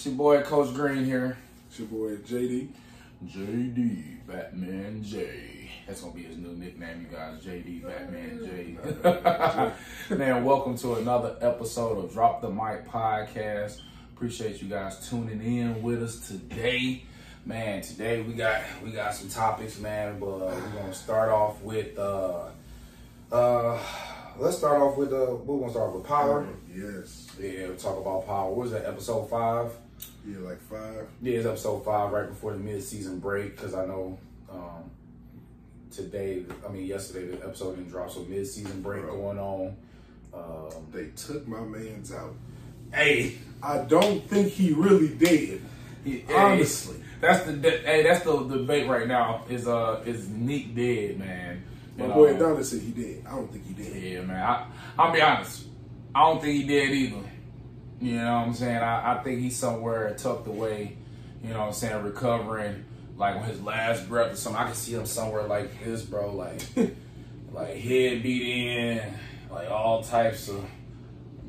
It's 0.00 0.06
your 0.06 0.14
boy 0.14 0.40
Coach 0.40 0.72
Green 0.72 1.04
here. 1.04 1.36
It's 1.68 1.78
your 1.78 1.88
boy 1.88 2.16
JD. 2.16 2.68
JD 3.26 4.26
Batman 4.26 5.02
J. 5.02 5.70
That's 5.86 6.00
gonna 6.00 6.14
be 6.14 6.22
his 6.22 6.38
new 6.38 6.56
nickname, 6.56 7.02
you 7.02 7.14
guys. 7.14 7.44
JD 7.44 7.82
Batman 7.84 8.40
J. 10.08 10.14
Man, 10.16 10.42
welcome 10.42 10.78
to 10.78 10.94
another 10.94 11.36
episode 11.42 12.02
of 12.02 12.14
Drop 12.14 12.40
the 12.40 12.48
Mic 12.48 12.88
Podcast. 12.88 13.82
Appreciate 14.16 14.62
you 14.62 14.70
guys 14.70 15.06
tuning 15.06 15.42
in 15.42 15.82
with 15.82 16.02
us 16.02 16.26
today. 16.26 17.04
Man, 17.44 17.82
today 17.82 18.22
we 18.22 18.32
got 18.32 18.62
we 18.82 18.92
got 18.92 19.14
some 19.14 19.28
topics, 19.28 19.78
man, 19.78 20.18
but 20.18 20.38
we're 20.38 20.70
gonna 20.78 20.94
start 20.94 21.28
off 21.28 21.60
with 21.60 21.98
uh 21.98 22.46
uh 23.30 23.78
let's 24.38 24.58
start 24.58 24.80
off 24.80 24.96
with 24.96 25.12
uh 25.12 25.34
we're 25.44 25.58
gonna 25.60 25.70
start 25.72 25.94
with 25.94 26.04
power. 26.04 26.46
Yes. 26.74 27.28
Yeah, 27.40 27.68
we'll 27.68 27.76
talk 27.76 27.98
about 27.98 28.26
power. 28.26 28.48
What 28.50 28.58
was 28.58 28.70
that, 28.72 28.86
episode 28.86 29.28
five? 29.28 29.72
Yeah, 30.26 30.38
like 30.38 30.60
five. 30.62 31.06
Yeah, 31.22 31.38
it's 31.38 31.46
episode 31.46 31.84
five, 31.84 32.12
right 32.12 32.28
before 32.28 32.52
the 32.52 32.58
mid-season 32.58 33.18
break, 33.18 33.56
because 33.56 33.74
I 33.74 33.84
know 33.86 34.18
um, 34.50 34.90
today, 35.90 36.44
I 36.66 36.70
mean 36.72 36.86
yesterday, 36.86 37.36
the 37.36 37.44
episode 37.46 37.76
didn't 37.76 37.90
drop, 37.90 38.10
so 38.10 38.20
mid-season 38.24 38.80
break 38.82 39.02
Bro. 39.02 39.16
going 39.16 39.38
on. 39.38 39.76
Um, 40.32 40.86
They 40.92 41.08
took 41.16 41.46
my 41.48 41.60
man's 41.60 42.12
out. 42.12 42.34
hey, 42.94 43.36
I 43.62 43.78
don't 43.78 44.22
think 44.28 44.48
he 44.52 44.72
really 44.72 45.08
did. 45.08 45.60
hey, 46.04 46.24
Honestly. 46.34 46.96
that's 47.20 47.44
the 47.44 47.52
hey, 47.84 48.02
that's 48.04 48.24
the 48.24 48.38
debate 48.46 48.88
right 48.88 49.06
now. 49.08 49.44
Is 49.50 49.66
uh 49.68 50.02
is 50.06 50.28
Nick 50.28 50.74
dead, 50.74 51.18
man? 51.18 51.62
My 52.00 52.14
boy 52.14 52.30
um, 52.30 52.36
Adonis 52.36 52.70
said 52.70 52.80
he 52.80 52.90
did. 52.90 53.26
I 53.26 53.30
don't 53.30 53.52
think 53.52 53.66
he 53.66 53.74
did. 53.74 54.02
Yeah, 54.02 54.22
man. 54.22 54.42
I, 54.42 54.66
I'll 54.98 55.12
be 55.12 55.20
honest. 55.20 55.66
I 56.14 56.20
don't 56.20 56.40
think 56.40 56.54
he 56.54 56.62
did 56.64 56.90
either. 56.90 57.30
You 58.00 58.16
know 58.16 58.34
what 58.34 58.46
I'm 58.46 58.54
saying? 58.54 58.78
I, 58.78 59.14
I 59.14 59.22
think 59.22 59.40
he's 59.40 59.56
somewhere 59.56 60.14
tucked 60.14 60.46
away, 60.46 60.96
you 61.44 61.50
know 61.50 61.60
what 61.60 61.66
I'm 61.66 61.72
saying, 61.74 62.02
recovering, 62.02 62.84
like 63.16 63.36
on 63.36 63.44
his 63.44 63.60
last 63.60 64.08
breath 64.08 64.32
or 64.32 64.36
something. 64.36 64.60
I 64.60 64.64
can 64.64 64.74
see 64.74 64.94
him 64.94 65.04
somewhere 65.04 65.42
like 65.42 65.84
this, 65.84 66.02
bro, 66.02 66.34
like 66.34 66.62
like 67.52 67.76
head 67.76 68.22
beat 68.22 68.42
in, 68.42 69.14
like 69.50 69.70
all 69.70 70.02
types 70.02 70.48
of 70.48 70.64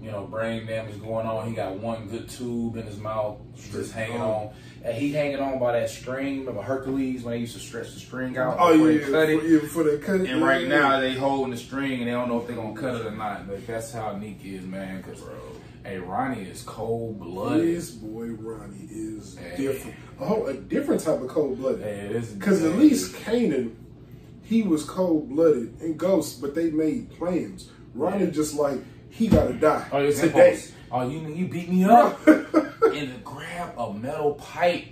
you 0.01 0.09
know, 0.11 0.25
brain 0.25 0.65
damage 0.65 0.99
going 1.01 1.27
on. 1.27 1.47
He 1.47 1.53
got 1.53 1.73
one 1.79 2.07
good 2.07 2.27
tube 2.27 2.75
in 2.77 2.85
his 2.85 2.97
mouth, 2.97 3.37
just 3.71 3.93
hanging 3.93 4.19
on. 4.19 4.49
And 4.83 4.97
he 4.97 5.11
hanging 5.11 5.39
on 5.39 5.59
by 5.59 5.73
that 5.73 5.89
string. 5.91 6.39
Remember 6.39 6.61
Hercules 6.63 7.23
when 7.23 7.33
they 7.35 7.39
used 7.41 7.53
to 7.53 7.59
stretch 7.59 7.93
the 7.93 7.99
string 7.99 8.35
out 8.37 8.57
Oh 8.59 8.73
yeah, 8.73 8.97
they 9.05 9.11
cut 9.11 9.29
it? 9.29 9.43
yeah, 9.43 9.59
before 9.59 9.83
they 9.83 9.99
cut 9.99 10.21
it. 10.21 10.29
And 10.29 10.41
right 10.41 10.67
now 10.67 10.99
they 10.99 11.13
holding 11.13 11.51
the 11.51 11.57
string 11.57 11.99
and 11.99 12.07
they 12.07 12.11
don't 12.11 12.29
know 12.29 12.39
if 12.41 12.47
they're 12.47 12.55
gonna 12.55 12.73
cut 12.79 12.95
it 12.95 13.05
or 13.05 13.11
not. 13.11 13.47
But 13.47 13.65
that's 13.67 13.93
how 13.93 14.17
Nick 14.17 14.43
is, 14.43 14.63
man. 14.65 15.03
Cause 15.03 15.21
Bro. 15.21 15.35
hey, 15.85 15.99
Ronnie 15.99 16.41
is 16.49 16.63
cold 16.63 17.19
blooded. 17.19 17.67
this 17.77 17.91
boy 17.91 18.25
Ronnie 18.29 18.87
is 18.89 19.37
Hey. 19.37 19.55
different. 19.57 19.95
A 20.19 20.25
whole 20.25 20.47
a 20.47 20.55
different 20.55 21.01
type 21.01 21.21
of 21.21 21.27
cold 21.27 21.59
blooded. 21.59 21.83
Hey, 21.83 22.19
Because 22.33 22.63
at 22.63 22.75
least 22.75 23.13
Kanan, 23.17 23.75
he 24.41 24.63
was 24.63 24.83
cold 24.83 25.29
blooded 25.29 25.79
and 25.79 25.95
Ghost, 25.95 26.41
but 26.41 26.55
they 26.55 26.71
made 26.71 27.11
plans. 27.11 27.69
Ronnie 27.93 28.25
Yeah. 28.25 28.31
just 28.31 28.55
like 28.55 28.79
he 29.11 29.27
gotta 29.27 29.53
die 29.53 29.87
oh, 29.91 29.99
it's 29.99 30.19
today. 30.19 30.49
impulse. 30.53 30.71
Oh, 30.91 31.07
you 31.09 31.19
you 31.33 31.47
beat 31.47 31.69
me 31.69 31.85
up 31.85 32.25
and 32.27 33.23
grab 33.23 33.73
a 33.77 33.93
metal 33.93 34.33
pipe. 34.33 34.85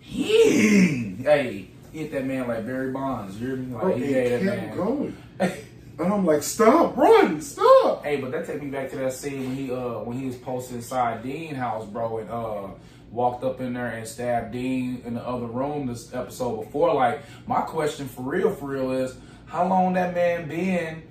hey, 0.00 1.68
hit 1.92 2.12
that 2.12 2.24
man 2.24 2.46
like 2.48 2.66
Barry 2.66 2.92
Bonds. 2.92 3.40
You 3.40 3.46
hear 3.48 3.56
me? 3.56 3.72
Like 3.74 3.82
Bro, 3.82 3.96
he 3.96 4.04
it 4.04 4.08
gave 4.08 4.44
that 4.44 4.56
kept 4.56 4.66
man. 4.68 4.76
going. 4.76 5.16
And 5.98 6.12
I'm 6.12 6.26
like, 6.26 6.42
stop, 6.42 6.94
run, 6.94 7.40
stop. 7.40 8.04
Hey, 8.04 8.20
but 8.20 8.30
that 8.32 8.46
take 8.46 8.62
me 8.62 8.68
back 8.68 8.90
to 8.90 8.96
that 8.96 9.14
scene 9.14 9.40
when 9.46 9.56
he 9.56 9.72
uh 9.72 10.00
when 10.00 10.18
he 10.18 10.26
was 10.26 10.36
posted 10.36 10.76
inside 10.76 11.22
Dean 11.22 11.54
house, 11.54 11.86
bro, 11.86 12.18
and 12.18 12.28
uh 12.28 12.68
walked 13.10 13.42
up 13.44 13.62
in 13.62 13.72
there 13.72 13.86
and 13.86 14.06
stabbed 14.06 14.52
Dean 14.52 15.00
in 15.06 15.14
the 15.14 15.26
other 15.26 15.46
room 15.46 15.86
this 15.86 16.12
episode 16.12 16.64
before. 16.64 16.92
Like, 16.92 17.22
my 17.46 17.62
question 17.62 18.08
for 18.08 18.20
real, 18.20 18.50
for 18.54 18.66
real 18.66 18.90
is 18.92 19.16
how 19.46 19.66
long 19.66 19.94
that 19.94 20.14
man 20.14 20.48
been 20.48 21.02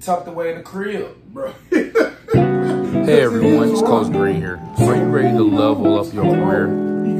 tucked 0.00 0.28
away 0.28 0.52
in 0.52 0.56
the 0.58 0.64
crib? 0.64 1.14
Hey 3.04 3.20
everyone, 3.20 3.70
it's 3.72 3.82
Coach 3.82 4.12
Green 4.12 4.36
here. 4.36 4.60
Are 4.78 4.94
you 4.94 5.02
ready 5.02 5.36
to 5.36 5.42
level 5.42 5.98
up 5.98 6.14
your 6.14 6.24
career? 6.24 6.68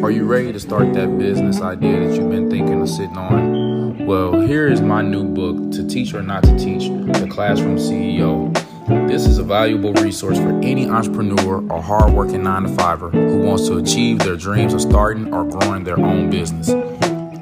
Are 0.04 0.10
you 0.10 0.24
ready 0.24 0.52
to 0.52 0.60
start 0.60 0.92
that 0.94 1.18
business 1.18 1.60
idea 1.60 2.06
that 2.06 2.16
you've 2.16 2.30
been 2.30 2.48
thinking 2.48 2.80
of 2.80 2.88
sitting 2.88 3.16
on? 3.16 4.06
Well, 4.06 4.40
here 4.40 4.68
is 4.68 4.80
my 4.80 5.02
new 5.02 5.24
book, 5.24 5.72
To 5.72 5.86
Teach 5.88 6.14
or 6.14 6.22
Not 6.22 6.44
to 6.44 6.56
Teach 6.56 6.84
The 7.18 7.26
Classroom 7.28 7.76
CEO. 7.76 8.54
This 9.08 9.26
is 9.26 9.38
a 9.38 9.42
valuable 9.42 9.92
resource 9.94 10.38
for 10.38 10.60
any 10.60 10.88
entrepreneur 10.88 11.68
or 11.68 11.82
hardworking 11.82 12.44
9 12.44 12.62
to 12.62 12.68
5er 12.68 13.10
who 13.12 13.38
wants 13.38 13.66
to 13.66 13.78
achieve 13.78 14.20
their 14.20 14.36
dreams 14.36 14.74
of 14.74 14.80
starting 14.80 15.34
or 15.34 15.44
growing 15.44 15.82
their 15.82 15.98
own 15.98 16.30
business. 16.30 16.68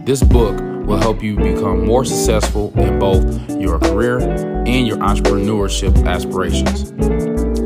This 0.07 0.23
book 0.23 0.72
will 0.87 0.99
help 0.99 1.23
you 1.23 1.37
become 1.37 1.87
more 1.87 2.05
successful 2.05 2.73
in 2.79 2.99
both 2.99 3.51
your 3.61 3.79
career 3.79 4.19
and 4.21 4.87
your 4.87 4.99
entrepreneurship 4.99 6.07
aspirations. 6.07 6.93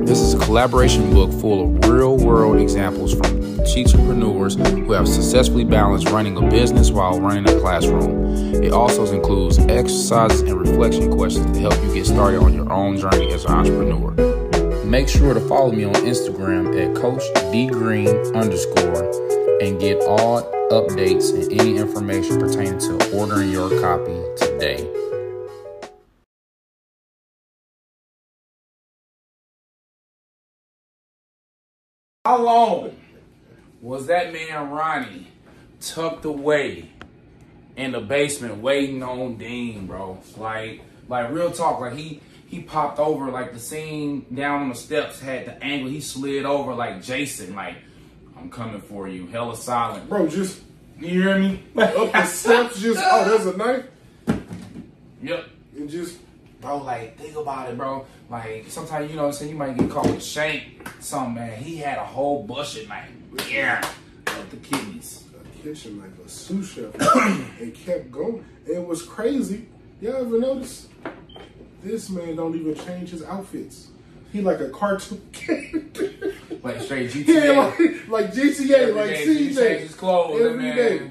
This 0.06 0.20
is 0.20 0.34
a 0.34 0.38
collaboration 0.38 1.12
book 1.12 1.32
full 1.32 1.76
of 1.76 1.88
real 1.90 2.16
world 2.16 2.60
examples 2.60 3.14
from 3.14 3.36
entrepreneurs 3.76 4.54
who 4.54 4.92
have 4.92 5.08
successfully 5.08 5.64
balanced 5.64 6.08
running 6.08 6.36
a 6.36 6.48
business 6.48 6.90
while 6.90 7.20
running 7.20 7.48
a 7.48 7.60
classroom. 7.60 8.54
It 8.54 8.72
also 8.72 9.04
includes 9.12 9.58
exercises 9.58 10.42
and 10.42 10.54
reflection 10.58 11.12
questions 11.12 11.50
to 11.52 11.60
help 11.60 11.74
you 11.82 11.92
get 11.92 12.06
started 12.06 12.40
on 12.40 12.54
your 12.54 12.72
own 12.72 12.96
journey 12.96 13.32
as 13.32 13.44
an 13.44 13.52
entrepreneur. 13.52 14.12
Make 14.84 15.08
sure 15.08 15.34
to 15.34 15.40
follow 15.40 15.72
me 15.72 15.84
on 15.84 15.94
Instagram 15.94 16.74
at 16.80 16.94
Coach 16.96 17.22
D 17.52 17.66
Green 17.66 18.08
underscore 18.34 19.10
and 19.60 19.80
get 19.80 20.00
all 20.02 20.55
updates 20.70 21.32
and 21.32 21.52
any 21.60 21.76
information 21.76 22.40
pertaining 22.40 22.78
to 22.78 23.16
ordering 23.16 23.50
your 23.50 23.70
copy 23.80 24.22
today. 24.36 24.90
How 32.24 32.42
long 32.42 32.96
was 33.80 34.08
that 34.08 34.32
man 34.32 34.70
Ronnie 34.70 35.28
tucked 35.80 36.24
away 36.24 36.90
in 37.76 37.92
the 37.92 38.00
basement 38.00 38.56
waiting 38.56 39.04
on 39.04 39.36
Dean, 39.36 39.86
bro? 39.86 40.18
Like, 40.36 40.80
like 41.08 41.30
real 41.30 41.52
talk. 41.52 41.78
Like 41.78 41.94
he 41.94 42.20
he 42.48 42.62
popped 42.62 42.98
over. 42.98 43.30
Like 43.30 43.52
the 43.52 43.60
scene 43.60 44.26
down 44.34 44.62
on 44.62 44.68
the 44.70 44.74
steps 44.74 45.20
had 45.20 45.46
the 45.46 45.62
angle. 45.62 45.88
He 45.88 46.00
slid 46.00 46.44
over 46.44 46.74
like 46.74 47.00
Jason. 47.02 47.54
Like 47.54 47.76
I'm 48.36 48.50
coming 48.50 48.80
for 48.80 49.08
you. 49.08 49.26
Hella 49.26 49.56
silent. 49.56 50.08
Bro, 50.08 50.28
just 50.28 50.62
You 51.00 51.22
hear 51.22 51.38
me? 51.38 51.62
up 51.76 52.12
the 52.12 52.24
steps, 52.26 52.80
just, 52.80 53.00
oh, 53.02 53.24
there's 53.28 53.46
a 53.46 53.56
knife. 53.56 53.84
Yep. 55.22 55.48
And 55.76 55.90
just, 55.90 56.18
Bro, 56.60 56.78
like, 56.78 57.18
think 57.18 57.36
about 57.36 57.68
it, 57.68 57.76
bro. 57.76 58.06
Like, 58.30 58.64
sometimes, 58.68 59.10
you 59.10 59.16
know 59.16 59.22
what 59.24 59.28
I'm 59.28 59.34
saying, 59.34 59.50
you 59.52 59.56
might 59.56 59.76
get 59.76 59.90
caught 59.90 60.06
with 60.06 60.22
shank, 60.24 60.88
something, 61.00 61.34
man. 61.34 61.62
He 61.62 61.76
had 61.76 61.98
a 61.98 62.04
whole 62.04 62.42
bush 62.44 62.80
of 62.80 62.88
knife. 62.88 63.10
Yeah. 63.48 63.86
Of 64.26 64.50
the 64.50 64.56
kidneys. 64.56 65.24
a 65.38 65.62
kitchen 65.62 66.00
like 66.00 66.10
a 66.24 66.28
sous 66.28 66.72
chef, 66.72 66.94
and 67.60 67.74
kept 67.74 68.10
going. 68.10 68.44
It 68.66 68.84
was 68.84 69.02
crazy. 69.02 69.68
Y'all 70.00 70.16
ever 70.16 70.38
notice? 70.40 70.88
This 71.82 72.08
man 72.10 72.36
don't 72.36 72.54
even 72.56 72.74
change 72.74 73.10
his 73.10 73.22
outfits. 73.22 73.88
He 74.32 74.40
like 74.40 74.60
a 74.60 74.70
cartoon 74.70 75.20
character. 75.32 76.34
Like, 76.74 76.80
straight 76.82 77.10
GTA. 77.10 77.26
yeah, 77.44 77.60
like, 77.60 78.08
like 78.08 78.32
GTA, 78.34 78.70
Every 78.70 78.92
like 78.92 79.10
day, 79.10 79.26
CJ. 79.26 79.54
change 79.56 79.80
his 79.82 79.94
clothes, 79.94 80.40
Every 80.40 80.62
man. 80.62 80.76
day. 80.76 81.10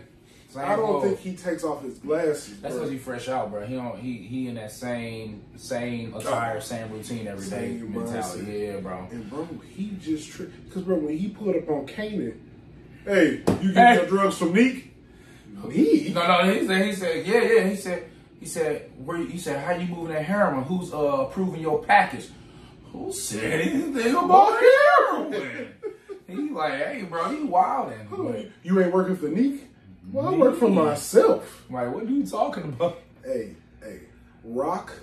I 0.58 0.76
don't 0.78 0.86
clothes. 0.86 1.04
think 1.04 1.20
he 1.20 1.36
takes 1.36 1.66
off 1.66 1.84
his 1.84 1.98
glasses. 1.98 2.62
That's 2.62 2.76
because 2.76 2.90
he 2.90 2.98
fresh 2.98 3.28
out, 3.28 3.52
bro. 3.52 3.66
He 3.66 3.76
don't. 3.76 4.00
He 4.00 4.14
he 4.20 4.48
in 4.48 4.56
that 4.56 4.72
same 4.72 5.42
same 5.58 6.14
attire, 6.14 6.62
same 6.62 6.90
routine 6.92 7.28
every 7.28 7.44
day 7.50 7.78
Same 7.78 7.94
mentality. 7.94 8.42
mindset. 8.44 8.74
Yeah, 8.76 8.80
bro. 8.80 9.08
And 9.12 9.30
bro, 9.30 9.48
he 9.76 9.98
just 10.02 10.32
tripped. 10.32 10.74
Cause 10.74 10.84
bro, 10.84 10.96
when 10.96 11.18
he 11.18 11.28
pulled 11.28 11.58
up 11.58 11.70
on 11.70 11.86
Kanan, 11.86 12.38
hey, 13.06 13.44
you 13.62 13.74
get 13.74 13.76
Hey. 13.76 13.96
your 13.96 14.06
drugs 14.06 14.38
from 14.38 14.54
Neek? 14.54 14.94
Me? 15.66 16.12
No, 16.14 16.26
no. 16.26 16.54
He 16.54 16.66
said. 16.66 16.86
He 16.86 16.94
said. 16.94 17.26
Yeah, 17.28 17.42
yeah. 17.42 17.68
He 17.68 17.76
said. 17.76 18.06
He 18.40 18.46
said. 18.46 18.90
Where? 19.04 19.18
you- 19.18 19.26
He 19.28 19.38
said. 19.38 19.62
How 19.62 19.74
you 19.74 19.88
moving 19.94 20.14
that 20.14 20.24
heroin? 20.24 20.64
Who's 20.64 20.94
uh 20.94 20.98
approving 21.28 21.60
your 21.62 21.84
package? 21.84 22.28
Who 22.96 23.12
said 23.12 23.62
anything 23.62 24.16
about 24.16 24.60
heroin? 24.60 25.74
he 26.28 26.36
like, 26.50 26.74
hey, 26.74 27.04
bro, 27.10 27.32
you 27.32 27.48
wildin'. 27.48 28.10
But, 28.10 28.50
You 28.64 28.82
ain't 28.82 28.94
working 28.94 29.16
for 29.18 29.28
Neek? 29.28 29.70
Well, 30.12 30.28
I 30.34 30.38
work 30.38 30.56
for 30.58 30.70
myself. 30.70 31.64
like, 31.70 31.94
what 31.94 32.04
are 32.04 32.10
you 32.10 32.26
talking 32.26 32.64
about? 32.64 33.02
Hey, 33.24 33.56
hey, 33.84 34.02
Rock 34.44 34.94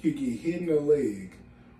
could 0.00 0.16
get 0.16 0.38
hit 0.40 0.60
in 0.62 0.66
the 0.66 0.80
leg 0.80 1.32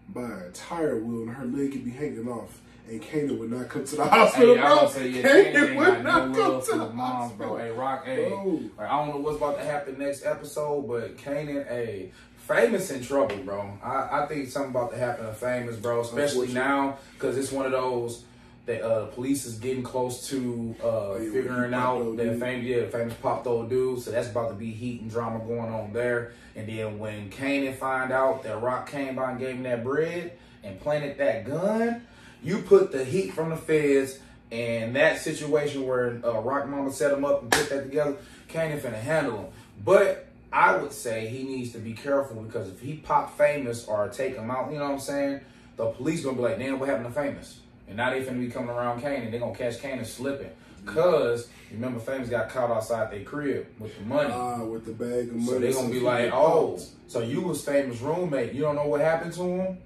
by 0.09 0.23
a 0.31 0.51
tire 0.51 0.99
wheel 0.99 1.23
and 1.23 1.31
her 1.31 1.45
leg 1.47 1.73
could 1.73 1.85
be 1.85 1.91
hanging 1.91 2.29
off. 2.29 2.61
And 2.89 3.01
Kanan 3.01 3.39
would 3.39 3.51
not 3.53 3.69
come 3.69 3.85
to 3.85 3.97
the 3.97 4.05
hospital, 4.05 4.57
Hey, 4.57 4.61
I 4.61 4.67
bro. 4.75 4.83
was 4.83 4.93
say, 4.93 5.09
yeah, 5.09 5.23
Kanan 5.23 5.53
Kanan 5.55 5.77
would 5.77 6.03
not 6.05 6.31
no 6.31 6.43
come 6.43 6.63
to 6.63 6.71
the 6.73 6.77
moms, 6.93 6.99
hospital. 7.31 7.55
bro. 7.55 7.65
Hey, 7.65 7.71
Rock, 7.71 8.05
hey, 8.05 8.29
Bro. 8.29 8.61
like, 8.77 8.89
I 8.91 8.99
don't 8.99 9.09
know 9.15 9.21
what's 9.21 9.37
about 9.37 9.59
to 9.59 9.65
happen 9.65 9.99
next 9.99 10.27
episode, 10.27 10.89
but 10.89 11.17
Kanan, 11.17 11.67
hey, 11.69 12.11
Famous 12.47 12.91
in 12.91 13.03
trouble, 13.05 13.37
bro. 13.44 13.79
I, 13.85 14.23
I 14.23 14.27
think 14.27 14.49
something 14.49 14.73
about 14.73 14.91
to 14.91 14.99
happen 14.99 15.27
to 15.27 15.33
Famous, 15.33 15.77
bro. 15.77 16.00
Especially 16.00 16.53
now, 16.53 16.99
because 17.15 17.39
it's 17.39 17.53
one 17.53 17.67
of 17.67 17.73
those 17.73 18.25
that 18.67 18.83
uh, 18.83 19.06
police 19.06 19.44
is 19.44 19.59
getting 19.59 19.83
close 19.83 20.29
to 20.29 20.75
uh, 20.83 21.15
yeah, 21.15 21.31
figuring 21.31 21.73
out 21.73 22.17
that 22.17 22.41
famous, 22.41 22.65
yeah, 22.65 22.87
famous 22.87 23.15
popped 23.15 23.47
old 23.47 23.71
dude. 23.71 24.00
So 24.00 24.11
that's 24.11 24.29
about 24.29 24.49
to 24.49 24.55
be 24.55 24.73
heat 24.73 25.03
and 25.03 25.11
drama 25.11 25.39
going 25.39 25.73
on 25.73 25.93
there. 25.93 26.33
And 26.56 26.69
then 26.69 26.99
when 26.99 27.31
Kanan 27.31 27.77
find 27.77 28.12
out 28.12 28.43
that 28.43 28.61
Rock 28.61 28.91
came 28.91 29.17
by 29.17 29.31
and 29.31 29.41
gave 29.41 29.55
him 29.55 29.62
that 29.62 29.85
bread 29.85 30.33
and 30.65 30.81
planted 30.81 31.19
that 31.19 31.44
gun, 31.44 32.03
you 32.43 32.59
put 32.59 32.91
the 32.91 33.05
heat 33.05 33.35
from 33.35 33.50
the 33.50 33.56
feds 33.56 34.19
and 34.50 34.97
that 34.97 35.21
situation 35.21 35.87
where 35.87 36.21
uh, 36.25 36.41
Rock 36.41 36.69
Mama 36.69 36.93
set 36.93 37.12
him 37.12 37.25
up 37.25 37.43
and 37.43 37.53
put 37.53 37.69
that 37.71 37.85
together. 37.85 38.17
Kanan 38.49 38.81
finna 38.81 39.00
handle 39.00 39.39
him, 39.39 39.47
but. 39.85 40.29
I 40.53 40.77
would 40.77 40.93
say 40.93 41.29
he 41.29 41.45
needs 41.45 41.73
to 41.73 41.79
be 41.79 41.95
careful 41.95 42.43
because 42.43 42.69
if 42.69 42.81
he 42.81 42.95
pop 42.95 43.37
famous 43.39 43.87
or 43.87 44.09
take 44.09 44.37
him 44.37 44.51
out, 44.51 44.71
you 44.71 44.79
know 44.79 44.85
what 44.85 44.93
I'm 44.93 45.01
saying? 45.01 45.41
The 45.77 45.87
police 45.87 46.23
gonna 46.23 46.37
be 46.37 46.43
like, 46.43 46.59
damn, 46.59 46.79
what 46.79 46.89
happened 46.89 47.07
to 47.07 47.13
famous? 47.13 47.61
And 47.89 47.97
now 47.97 48.11
they 48.11 48.23
finna 48.23 48.41
be 48.41 48.49
coming 48.49 48.71
around 48.71 49.01
Kane 49.01 49.23
and 49.23 49.33
they 49.33 49.39
gonna 49.39 49.55
catch 49.55 49.81
Kane 49.81 50.05
slipping. 50.05 50.51
Cause 50.85 51.49
remember 51.71 52.01
famous 52.01 52.29
got 52.29 52.49
caught 52.49 52.71
outside 52.71 53.13
their 53.13 53.23
crib 53.23 53.67
with 53.79 53.97
the 53.97 54.05
money. 54.05 54.31
Ah, 54.33 54.63
with 54.65 54.85
the 54.85 54.93
bag 54.93 55.29
of 55.29 55.35
money. 55.35 55.47
so 55.47 55.59
they 55.59 55.73
gonna 55.73 55.91
be 55.91 56.01
like, 56.01 56.33
oh, 56.33 56.79
so 57.07 57.21
you 57.21 57.41
was 57.41 57.65
famous 57.65 58.01
roommate. 58.01 58.53
You 58.53 58.63
don't 58.63 58.77
know 58.77 58.87
what 58.87 59.01
happened 59.01 59.33
to 59.35 59.43
him? 59.43 59.79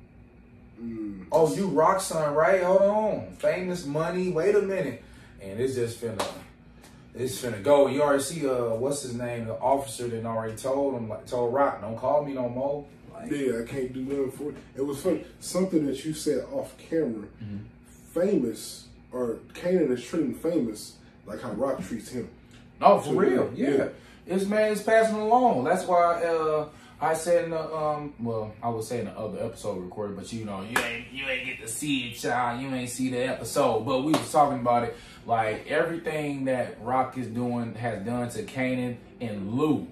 Mm. 0.83 1.27
Oh, 1.31 1.55
you 1.55 1.67
rock 1.69 2.01
son, 2.01 2.35
right? 2.35 2.63
Hold 2.63 2.83
on. 2.83 3.37
Famous 3.39 3.87
money, 3.87 4.31
wait 4.31 4.55
a 4.55 4.63
minute. 4.63 5.03
And 5.41 5.61
it's 5.61 5.75
just 5.75 6.01
finna 6.01 6.27
it's 7.17 7.41
finna 7.43 7.63
go. 7.63 7.87
You 7.89 8.03
already 8.03 8.23
see 8.23 8.47
uh 8.49 8.75
what's 8.75 9.03
his 9.03 9.15
name? 9.15 9.47
The 9.47 9.55
officer 9.55 10.09
that 10.09 10.25
already 10.25 10.57
told 10.57 10.95
him 10.95 11.09
like 11.09 11.27
told 11.27 11.53
Rock, 11.55 11.81
don't 11.81 11.97
call 11.97 12.25
me 12.25 12.33
no 12.35 12.49
more. 12.49 12.85
Like, 13.13 13.31
Yeah, 13.31 13.61
I 13.63 13.65
can't 13.67 13.93
do 13.93 14.01
nothing 14.03 14.31
for 14.33 14.51
it. 14.51 14.57
It 14.77 14.83
was 14.83 15.01
funny. 15.03 15.25
Something 15.41 15.87
that 15.87 16.05
you 16.05 16.13
said 16.13 16.45
off 16.53 16.77
camera. 16.79 17.27
Mm-hmm. 17.43 17.59
Famous 18.13 18.87
or 19.13 19.39
Kanan 19.55 19.91
is 19.91 20.05
treating 20.05 20.35
famous 20.35 20.97
like 21.27 21.41
how 21.43 21.53
Rock 21.53 21.83
treats 21.87 22.09
him. 22.11 22.29
No, 22.81 22.99
for 22.99 23.07
So, 23.07 23.13
real. 23.15 23.53
Yeah. 23.55 23.71
yeah. 23.71 23.89
This 24.27 24.47
man 24.47 24.73
is 24.73 24.83
passing 24.83 25.17
along. 25.17 25.65
That's 25.65 25.85
why 25.87 26.23
uh, 26.25 26.69
I 27.00 27.12
said 27.14 27.44
in 27.44 27.50
the 27.50 27.75
um 27.76 28.14
well, 28.19 28.54
I 28.62 28.69
was 28.70 28.88
saying 28.88 29.04
the 29.04 29.12
other 29.19 29.44
episode 29.44 29.78
recorded, 29.82 30.16
but 30.16 30.32
you 30.32 30.44
know, 30.46 30.62
you 30.62 30.78
ain't 30.78 31.12
you 31.12 31.26
ain't 31.28 31.44
get 31.46 31.60
to 31.60 31.69
see 31.69 32.08
it, 32.08 32.16
child. 32.16 32.62
You 32.62 32.69
ain't 32.75 32.88
see 32.90 33.10
the 33.10 33.19
episode. 33.28 33.81
But 33.84 34.02
we 34.02 34.12
was 34.12 34.32
talking 34.32 34.60
about 34.60 34.84
it. 34.84 34.96
Like 35.26 35.66
everything 35.70 36.46
that 36.46 36.78
Rock 36.82 37.19
is 37.19 37.26
doing 37.26 37.75
has 37.75 38.04
done 38.04 38.31
to 38.31 38.43
Kanan 38.44 38.96
and 39.20 39.52
Lou. 39.54 39.87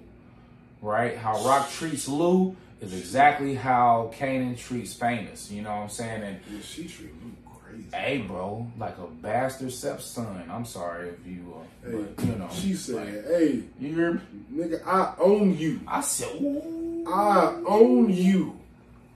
Right? 0.80 1.16
How 1.16 1.44
Rock 1.44 1.70
treats 1.70 2.08
Lou 2.08 2.56
is 2.80 2.94
exactly 2.94 3.54
how 3.54 4.10
Kanan 4.16 4.56
treats 4.58 4.94
famous. 4.94 5.50
You 5.50 5.62
know 5.62 5.70
what 5.70 5.82
I'm 5.82 5.88
saying? 5.90 6.22
And 6.22 6.40
Yeah, 6.50 6.60
she 6.62 6.86
treated 6.88 7.14
him 7.16 7.36
crazy. 7.62 7.84
Hey, 7.92 8.18
bro, 8.18 8.66
like 8.78 8.96
a 8.98 9.06
bastard 9.06 9.72
stepson. 9.72 10.44
I'm 10.50 10.64
sorry 10.64 11.10
if 11.10 11.26
you, 11.26 11.54
uh, 11.58 11.90
Hey, 11.90 11.96
but 12.16 12.24
you 12.26 12.34
know. 12.36 12.48
she 12.52 12.74
said, 12.74 12.96
like, 12.96 13.24
"Hey, 13.26 13.62
you 13.80 13.94
hear 13.94 14.12
me? 14.14 14.20
nigga, 14.54 14.86
I 14.86 15.14
own 15.18 15.56
you. 15.58 15.80
I 15.86 16.00
said, 16.00 16.28
ooh. 16.40 16.83
I 17.06 17.60
own 17.66 18.10
you. 18.10 18.58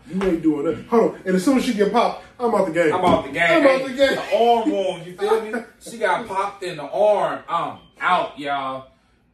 You 0.09 0.23
ain't 0.23 0.43
doing 0.43 0.65
that. 0.67 0.87
Hold 0.87 1.15
on. 1.15 1.21
And 1.27 1.37
as 1.37 1.45
soon 1.45 1.59
as 1.59 1.65
she 1.65 1.75
get 1.75 1.93
popped, 1.93 2.25
I'm 2.41 2.55
out 2.55 2.67
the 2.67 2.73
game. 2.73 2.95
I'm 2.95 3.05
out 3.05 3.25
the 3.27 3.31
game. 3.33 3.43
I'm 3.43 3.67
out 3.67 3.83
the 3.89 3.95
game. 3.95 4.15
The 4.15 4.37
arm 4.37 4.71
wound, 4.71 5.07
you 5.07 5.17
feel 5.17 5.41
me? 5.43 5.53
She 5.81 5.99
got 5.99 6.27
popped 6.27 6.63
in 6.63 6.77
the 6.79 6.85
arm. 6.85 7.41
I'm 7.49 7.79
out, 8.01 8.39
y'all. 8.39 8.89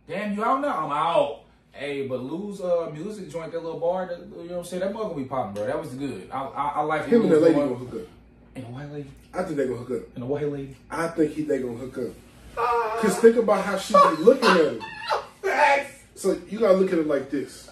Damn, 0.09 0.35
you 0.35 0.45
out 0.45 0.61
now? 0.61 0.85
I'm 0.87 0.91
out. 0.93 1.41
Hey, 1.73 2.07
but 2.07 2.21
lose 2.23 2.61
uh 2.61 2.89
music 2.93 3.31
joint, 3.31 3.51
that 3.53 3.63
little 3.65 3.81
bar, 3.81 4.07
that, 4.07 4.19
you 4.21 4.27
know 4.27 4.43
what 4.55 4.59
I'm 4.59 4.65
saying? 4.65 4.81
That 4.81 4.93
mother 4.93 5.09
gonna 5.11 5.23
be 5.23 5.25
popping, 5.29 5.55
bro. 5.55 5.67
That 5.67 5.81
was 5.81 5.91
good. 5.95 6.29
I 6.33 6.39
I, 6.45 6.69
I 6.77 6.81
like 6.83 7.07
Him 7.07 7.23
and 7.23 7.33
that 7.33 7.41
lady 7.43 7.55
going- 7.55 7.69
gonna 7.73 7.85
hook 7.85 8.01
up. 8.03 8.09
And 8.57 8.65
a 8.65 8.69
white 8.69 8.93
lady. 8.93 9.11
I 9.33 9.43
think 9.43 9.57
they 9.57 9.65
gonna 9.67 9.79
hook 9.79 9.91
up. 10.03 10.15
And 10.15 10.23
a 10.25 10.27
white 10.27 10.49
lady. 10.53 10.77
I 10.91 11.09
think 11.09 11.33
he 11.33 11.43
they 11.43 11.59
gonna 11.59 11.75
hook 11.77 11.99
up. 11.99 13.01
Cause 13.03 13.19
think 13.19 13.37
about 13.37 13.65
how 13.65 13.77
she 13.77 13.93
be 13.95 14.23
looking 14.23 14.49
at 14.49 14.57
him. 14.57 14.81
So 16.17 16.41
you 16.49 16.61
gotta 16.61 16.75
look 16.75 16.93
at 16.93 16.99
it 17.01 17.07
like 17.09 17.29
this. 17.31 17.69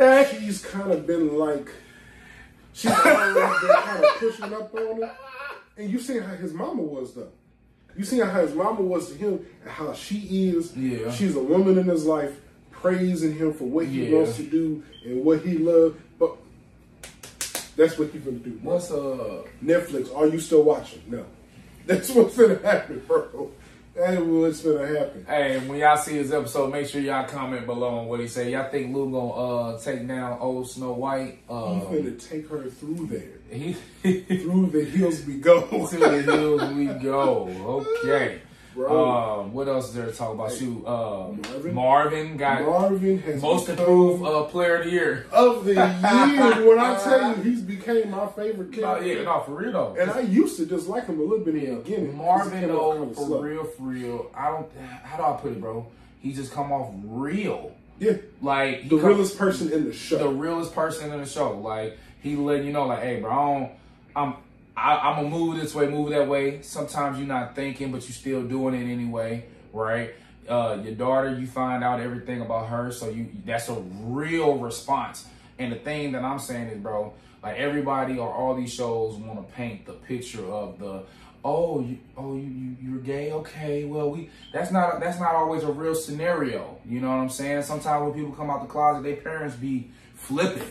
She's 0.00 0.64
kind 0.64 0.90
of 0.92 1.06
been 1.06 1.36
like, 1.36 1.70
she's 2.72 2.90
always 2.90 3.34
been 3.60 3.70
kind 3.82 4.04
of 4.04 4.10
pushing 4.18 4.54
up 4.54 4.74
on 4.74 5.02
him. 5.02 5.10
And 5.76 5.90
you 5.90 5.98
seen 6.00 6.22
how 6.22 6.34
his 6.36 6.54
mama 6.54 6.80
was 6.82 7.12
though. 7.14 7.28
You 7.96 8.04
seen 8.04 8.20
how 8.22 8.40
his 8.40 8.54
mama 8.54 8.80
was 8.80 9.10
to 9.12 9.18
him 9.18 9.44
and 9.62 9.70
how 9.70 9.92
she 9.92 10.48
is. 10.48 10.74
Yeah. 10.74 11.10
She's 11.10 11.36
a 11.36 11.42
woman 11.42 11.76
in 11.76 11.84
his 11.86 12.06
life, 12.06 12.32
praising 12.70 13.34
him 13.34 13.52
for 13.52 13.64
what 13.64 13.86
he 13.86 14.06
Yeah. 14.06 14.16
wants 14.18 14.36
to 14.36 14.42
do 14.42 14.82
and 15.04 15.22
what 15.22 15.40
he 15.42 15.58
loves. 15.58 15.96
But 16.18 16.36
that's 17.76 17.98
what 17.98 18.10
he's 18.10 18.22
gonna 18.22 18.38
do. 18.38 18.58
What's 18.62 18.90
uh 18.90 19.42
Netflix, 19.62 20.14
are 20.16 20.28
you 20.28 20.40
still 20.40 20.62
watching? 20.62 21.02
No. 21.08 21.26
That's 21.86 22.10
what's 22.10 22.36
gonna 22.36 22.58
happen, 22.62 23.02
bro. 23.06 23.50
That's 24.00 24.20
what's 24.22 24.62
gonna 24.62 24.86
happen. 24.86 25.26
Hey, 25.28 25.58
when 25.66 25.78
y'all 25.78 25.96
see 25.98 26.14
his 26.14 26.32
episode, 26.32 26.72
make 26.72 26.86
sure 26.88 27.00
y'all 27.02 27.28
comment 27.28 27.66
below 27.66 27.98
on 27.98 28.06
what 28.06 28.20
he 28.20 28.28
say. 28.28 28.50
Y'all 28.52 28.70
think 28.70 28.94
Lou 28.94 29.10
gonna 29.10 29.30
uh 29.74 29.78
take 29.80 30.06
down 30.08 30.38
old 30.40 30.70
Snow 30.70 30.92
White? 30.92 31.32
He's 31.32 31.40
Uh, 31.50 31.80
gonna 31.84 32.12
take 32.12 32.48
her 32.48 32.64
through 32.70 33.06
there. 33.08 33.40
he 33.50 33.72
Through 34.02 34.68
the 34.68 34.84
hills 34.84 35.24
we 35.26 35.34
go. 35.34 35.60
to 35.86 35.96
the 35.98 36.22
hills 36.22 36.62
we 36.72 36.86
go. 36.86 37.84
Okay. 38.04 38.40
Bro. 38.74 39.10
Um, 39.40 39.52
what 39.52 39.66
else 39.68 39.88
is 39.88 39.94
there 39.94 40.06
to 40.06 40.12
talk 40.12 40.32
about? 40.34 40.52
Shoot, 40.52 40.84
uh, 40.86 41.28
Marvin? 41.32 41.74
Marvin 41.74 42.36
got 42.36 42.62
Marvin 42.62 43.18
has 43.18 43.42
most 43.42 43.68
improved 43.68 44.22
uh, 44.24 44.44
player 44.44 44.76
of 44.76 44.84
the 44.84 44.90
year. 44.90 45.26
of 45.32 45.64
the 45.64 45.74
year. 45.74 45.86
when 46.68 46.78
I 46.78 46.98
tell 47.02 47.36
you, 47.36 47.42
he's 47.42 47.62
became 47.62 48.10
my 48.10 48.26
favorite 48.28 48.70
No, 48.70 48.76
character. 48.94 49.06
yeah, 49.06 49.22
no, 49.24 49.40
for 49.40 49.52
real 49.56 49.72
though. 49.72 49.96
And 49.98 50.10
I 50.10 50.20
used 50.20 50.56
to 50.58 50.66
just 50.66 50.86
like 50.88 51.06
him 51.06 51.18
a 51.18 51.22
little 51.22 51.44
bit 51.44 51.56
in 51.56 51.74
the 51.76 51.80
beginning. 51.80 52.16
Marvin 52.16 52.68
though, 52.68 52.92
kinda 52.98 53.14
for 53.14 53.26
slow. 53.26 53.40
real, 53.42 53.64
for 53.64 53.82
real. 53.82 54.30
I 54.34 54.50
don't. 54.50 54.70
How 55.02 55.16
do 55.16 55.22
I 55.24 55.32
put 55.40 55.52
it, 55.52 55.60
bro? 55.60 55.86
He 56.20 56.32
just 56.32 56.52
come 56.52 56.70
off 56.72 56.92
real. 57.04 57.74
Yeah, 57.98 58.12
Like 58.40 58.88
the 58.88 58.96
realest 58.96 59.36
person 59.36 59.70
in 59.72 59.84
the 59.84 59.92
show. 59.92 60.16
the 60.16 60.28
realest 60.28 60.74
person 60.74 61.12
in 61.12 61.20
the 61.20 61.26
show. 61.26 61.58
Like 61.58 61.98
he 62.22 62.34
let 62.36 62.64
you 62.64 62.72
know, 62.72 62.86
like, 62.86 63.02
hey, 63.02 63.20
bro, 63.20 63.30
I 63.30 63.34
don't, 63.58 63.72
I'm, 64.16 64.34
I, 64.80 65.10
I'm 65.10 65.16
gonna 65.16 65.28
move 65.28 65.60
this 65.60 65.74
way, 65.74 65.88
move 65.88 66.10
that 66.10 66.26
way. 66.26 66.62
Sometimes 66.62 67.18
you're 67.18 67.28
not 67.28 67.54
thinking, 67.54 67.92
but 67.92 68.02
you're 68.08 68.14
still 68.14 68.42
doing 68.42 68.74
it 68.74 68.90
anyway, 68.90 69.44
right? 69.72 70.14
Uh, 70.48 70.78
your 70.82 70.94
daughter, 70.94 71.38
you 71.38 71.46
find 71.46 71.84
out 71.84 72.00
everything 72.00 72.40
about 72.40 72.68
her, 72.68 72.90
so 72.90 73.10
you 73.10 73.28
that's 73.44 73.68
a 73.68 73.74
real 73.74 74.56
response. 74.56 75.26
And 75.58 75.70
the 75.70 75.76
thing 75.76 76.12
that 76.12 76.24
I'm 76.24 76.38
saying 76.38 76.68
is, 76.68 76.78
bro, 76.78 77.12
like 77.42 77.56
everybody 77.58 78.18
or 78.18 78.32
all 78.32 78.54
these 78.54 78.72
shows 78.72 79.16
want 79.16 79.46
to 79.46 79.54
paint 79.54 79.84
the 79.84 79.92
picture 79.92 80.44
of 80.46 80.78
the 80.78 81.02
oh 81.44 81.80
you 81.80 81.98
oh 82.16 82.34
you, 82.34 82.42
you 82.42 82.76
you're 82.82 83.00
gay 83.00 83.32
okay 83.32 83.84
well 83.84 84.10
we 84.10 84.28
that's 84.52 84.70
not 84.70 85.00
that's 85.00 85.18
not 85.18 85.34
always 85.34 85.62
a 85.62 85.72
real 85.72 85.94
scenario 85.94 86.76
you 86.84 87.00
know 87.00 87.08
what 87.08 87.14
i'm 87.14 87.30
saying 87.30 87.62
sometimes 87.62 88.04
when 88.04 88.12
people 88.12 88.30
come 88.32 88.50
out 88.50 88.60
the 88.60 88.68
closet 88.68 89.02
their 89.02 89.16
parents 89.16 89.56
be 89.56 89.90
flipping 90.20 90.62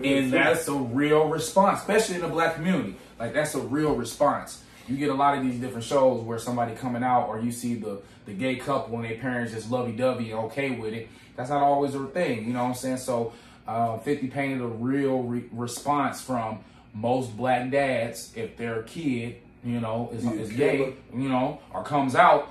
it. 0.00 0.22
and 0.22 0.32
that's 0.32 0.68
a 0.68 0.74
real 0.74 1.28
response 1.28 1.80
especially 1.80 2.16
in 2.16 2.20
the 2.20 2.28
black 2.28 2.56
community. 2.56 2.96
Like 3.18 3.32
that's 3.32 3.54
a 3.54 3.60
real 3.60 3.94
response. 3.94 4.62
You 4.86 4.96
get 4.96 5.10
a 5.10 5.14
lot 5.14 5.36
of 5.36 5.44
these 5.44 5.60
different 5.60 5.84
shows 5.84 6.22
where 6.22 6.38
somebody 6.38 6.74
coming 6.74 7.02
out 7.02 7.28
or 7.28 7.40
you 7.40 7.52
see 7.52 7.74
the 7.74 8.00
the 8.26 8.32
gay 8.32 8.56
couple 8.56 8.96
and 8.96 9.04
their 9.04 9.16
parents 9.16 9.52
just 9.52 9.70
lovey-dovey 9.70 10.30
and 10.32 10.40
okay 10.46 10.70
with 10.70 10.92
it. 10.92 11.08
That's 11.36 11.50
not 11.50 11.62
always 11.62 11.94
a 11.94 12.04
thing 12.06 12.46
you 12.46 12.52
know 12.52 12.64
what 12.64 12.70
i'm 12.70 12.74
saying? 12.74 12.98
So 12.98 13.32
uh, 13.66 13.98
50 13.98 14.28
painted 14.28 14.60
a 14.60 14.66
real 14.66 15.22
re- 15.22 15.48
response 15.52 16.20
from 16.20 16.60
most 16.94 17.36
black 17.36 17.70
dads 17.70 18.32
if 18.34 18.56
their 18.56 18.82
kid 18.82 19.36
you 19.64 19.80
know 19.80 20.10
is, 20.12 20.24
is 20.24 20.52
gay 20.52 20.94
you 21.14 21.28
know 21.28 21.60
or 21.72 21.84
comes 21.84 22.14
out 22.14 22.48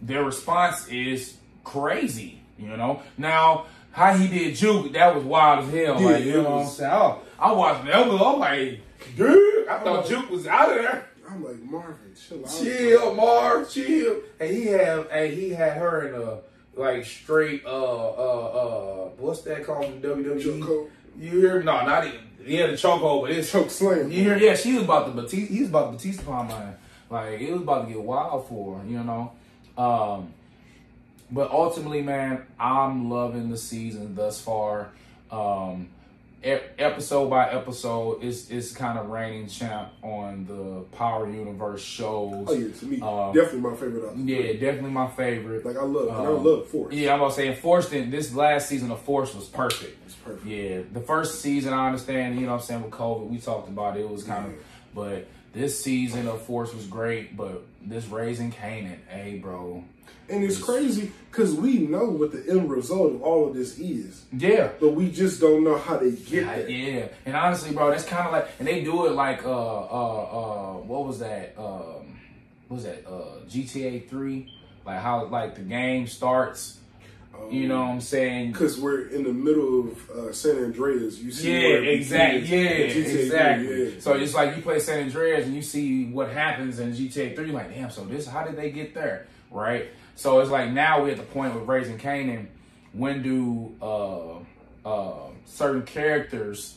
their 0.00 0.24
response 0.24 0.88
is 0.88 1.36
crazy 1.64 2.40
you 2.60 2.76
know? 2.76 3.02
Now 3.16 3.66
how 3.92 4.14
he 4.14 4.28
did 4.28 4.54
juke 4.54 4.92
that 4.92 5.14
was 5.14 5.24
wild 5.24 5.64
as 5.66 5.72
hell 5.74 6.00
Yeah, 6.00 6.06
like 6.08 6.24
you 6.24 6.32
know 6.34 6.42
what 6.50 6.62
i'm 6.62 6.66
saying 6.68 6.90
oh, 6.92 7.18
i 7.38 7.52
watched 7.52 7.84
that 7.86 7.96
i'm 7.96 8.38
like 8.38 8.80
dude 9.16 9.68
i 9.68 9.78
thought 9.78 10.04
Oh. 10.04 10.08
juke 10.08 10.30
was 10.30 10.46
out 10.46 10.70
of 10.70 10.76
there 10.76 11.06
I'm 11.32 11.44
like 11.44 11.60
Marvin, 11.62 12.12
chill 12.28 12.44
out. 12.44 12.50
chill, 12.60 13.14
Marv, 13.14 13.70
chill. 13.70 14.16
And 14.40 14.50
he 14.52 14.64
had, 14.66 15.06
and 15.12 15.32
he 15.32 15.50
had 15.50 15.76
her 15.76 16.08
in 16.08 16.20
a 16.20 16.38
like 16.74 17.04
straight, 17.04 17.62
uh, 17.64 17.68
uh, 17.68 18.12
uh, 18.48 19.08
what's 19.16 19.42
that 19.42 19.64
called 19.64 19.84
in 19.84 20.02
WWE? 20.02 20.42
Chokehold. 20.42 20.90
You 21.16 21.30
hear 21.40 21.60
me? 21.60 21.66
No, 21.66 21.86
not 21.86 22.04
even. 22.04 22.18
Yeah, 22.44 22.66
the 22.66 22.72
chokehold, 22.72 23.22
but 23.22 23.30
it's 23.30 23.48
Choke 23.52 23.70
slam. 23.70 24.10
You 24.10 24.24
hear? 24.24 24.38
Yeah, 24.38 24.56
she 24.56 24.74
was 24.74 24.82
about 24.82 25.06
to 25.06 25.12
Batista. 25.12 25.54
He 25.54 25.60
was 25.60 25.68
about 25.68 25.86
to 25.86 25.92
Batista 25.92 26.24
palm 26.24 26.48
man. 26.48 26.74
Like 27.08 27.40
it 27.40 27.52
was 27.52 27.62
about 27.62 27.86
to 27.86 27.92
get 27.94 28.02
wild 28.02 28.48
for 28.48 28.78
her, 28.80 28.84
you 28.88 29.04
know. 29.04 29.30
Um, 29.78 30.32
but 31.32 31.50
ultimately, 31.50 32.02
man, 32.02 32.46
I'm 32.58 33.10
loving 33.10 33.50
the 33.50 33.56
season 33.56 34.14
thus 34.14 34.40
far. 34.40 34.88
Um, 35.30 35.88
e- 36.44 36.56
episode 36.78 37.28
by 37.30 37.50
episode, 37.50 38.22
it's 38.24 38.50
is 38.50 38.72
kind 38.72 38.98
of 38.98 39.10
reigning 39.10 39.46
champ 39.48 39.90
on 40.02 40.46
the 40.46 40.80
Power 40.96 41.30
Universe 41.30 41.82
shows. 41.82 42.46
Oh 42.48 42.52
yeah, 42.52 42.72
to 42.72 42.84
me, 42.86 43.00
Um, 43.00 43.32
definitely 43.34 43.60
my 43.70 43.76
favorite. 43.76 44.08
Out 44.08 44.16
Yeah, 44.18 44.52
definitely 44.54 44.90
my 44.90 45.08
favorite. 45.08 45.64
like 45.64 45.76
I 45.76 45.82
love, 45.84 46.08
and 46.08 46.16
I 46.16 46.30
Um, 46.30 46.44
love 46.44 46.66
Force. 46.66 46.94
Yeah, 46.94 47.12
I'm 47.14 47.20
gonna 47.20 47.32
say 47.32 47.48
Enforcement. 47.48 48.10
This 48.10 48.34
last 48.34 48.68
season 48.68 48.90
of 48.90 49.00
Force 49.02 49.34
was 49.34 49.46
perfect. 49.46 49.96
it's 50.06 50.14
perfect. 50.16 50.46
Yeah, 50.46 50.80
the 50.92 51.00
first 51.00 51.40
season 51.40 51.72
I 51.72 51.86
understand, 51.86 52.34
you 52.36 52.42
know 52.46 52.52
what 52.52 52.60
I'm 52.62 52.66
saying, 52.66 52.82
with 52.82 52.90
COVID, 52.92 53.28
we 53.28 53.38
talked 53.38 53.68
about 53.68 53.96
it, 53.96 54.00
it 54.00 54.10
was 54.10 54.24
kind 54.24 54.46
of 54.46 54.52
Yeah. 54.52 54.58
but 54.94 55.26
this 55.52 55.80
season 55.82 56.26
of 56.28 56.42
Force 56.42 56.72
was 56.74 56.86
great, 56.86 57.36
but 57.36 57.62
this 57.84 58.06
raising 58.08 58.50
Kanan, 58.52 58.98
hey, 59.08 59.38
bro. 59.38 59.84
And 60.28 60.44
it's 60.44 60.58
crazy 60.62 61.10
because 61.30 61.52
we 61.54 61.78
know 61.78 62.04
what 62.04 62.30
the 62.30 62.44
end 62.48 62.70
result 62.70 63.14
of 63.14 63.22
all 63.22 63.48
of 63.48 63.54
this 63.54 63.78
is, 63.80 64.24
Yeah. 64.32 64.68
but 64.80 64.90
we 64.94 65.10
just 65.10 65.40
don't 65.40 65.64
know 65.64 65.76
how 65.76 65.96
they 65.96 66.12
get 66.12 66.28
Yeah, 66.30 66.56
there. 66.56 66.68
yeah, 66.70 67.06
and 67.26 67.34
honestly, 67.36 67.72
bro, 67.74 67.90
that's 67.90 68.04
kind 68.04 68.26
of 68.26 68.32
like, 68.32 68.46
and 68.60 68.68
they 68.68 68.82
do 68.84 69.06
it 69.06 69.12
like, 69.12 69.44
uh, 69.44 69.50
uh, 69.50 70.22
uh, 70.22 70.72
what 70.86 71.04
was 71.06 71.18
that? 71.18 71.54
Um, 71.58 72.16
what 72.68 72.76
was 72.76 72.84
that? 72.84 73.04
Uh, 73.08 73.44
GTA 73.48 74.08
Three, 74.08 74.52
like 74.86 75.00
how 75.00 75.24
like 75.26 75.56
the 75.56 75.62
game 75.62 76.06
starts. 76.06 76.76
You 77.50 77.68
know 77.68 77.80
what 77.80 77.88
I'm 77.88 78.00
saying? 78.02 78.52
Because 78.52 78.78
we're 78.78 79.06
in 79.08 79.24
the 79.24 79.32
middle 79.32 79.88
of 79.88 80.10
uh, 80.10 80.32
San 80.32 80.62
Andreas. 80.62 81.18
You 81.20 81.30
see 81.32 81.52
Yeah, 81.52 81.76
exactly. 81.90 82.40
Yeah, 82.42 82.92
three, 82.92 83.22
exactly. 83.22 83.84
yeah. 83.94 84.00
So 84.00 84.12
it's 84.12 84.34
like 84.34 84.54
you 84.56 84.62
play 84.62 84.78
San 84.78 85.04
Andreas 85.04 85.46
and 85.46 85.54
you 85.56 85.62
see 85.62 86.04
what 86.10 86.28
happens 86.30 86.78
in 86.80 86.92
GTA 86.92 87.34
3. 87.34 87.46
You're 87.46 87.54
like, 87.54 87.72
damn, 87.74 87.90
so 87.90 88.04
this, 88.04 88.26
how 88.26 88.44
did 88.44 88.56
they 88.56 88.70
get 88.70 88.92
there? 88.94 89.26
Right? 89.50 89.88
So 90.20 90.40
it's 90.40 90.50
like 90.50 90.70
now 90.70 91.02
we're 91.02 91.12
at 91.12 91.16
the 91.16 91.22
point 91.22 91.54
with 91.54 91.66
Raising 91.66 91.96
Kanan. 91.96 92.48
When 92.92 93.22
do 93.22 93.74
uh, 93.80 94.86
uh, 94.86 95.30
certain 95.46 95.80
characters 95.80 96.76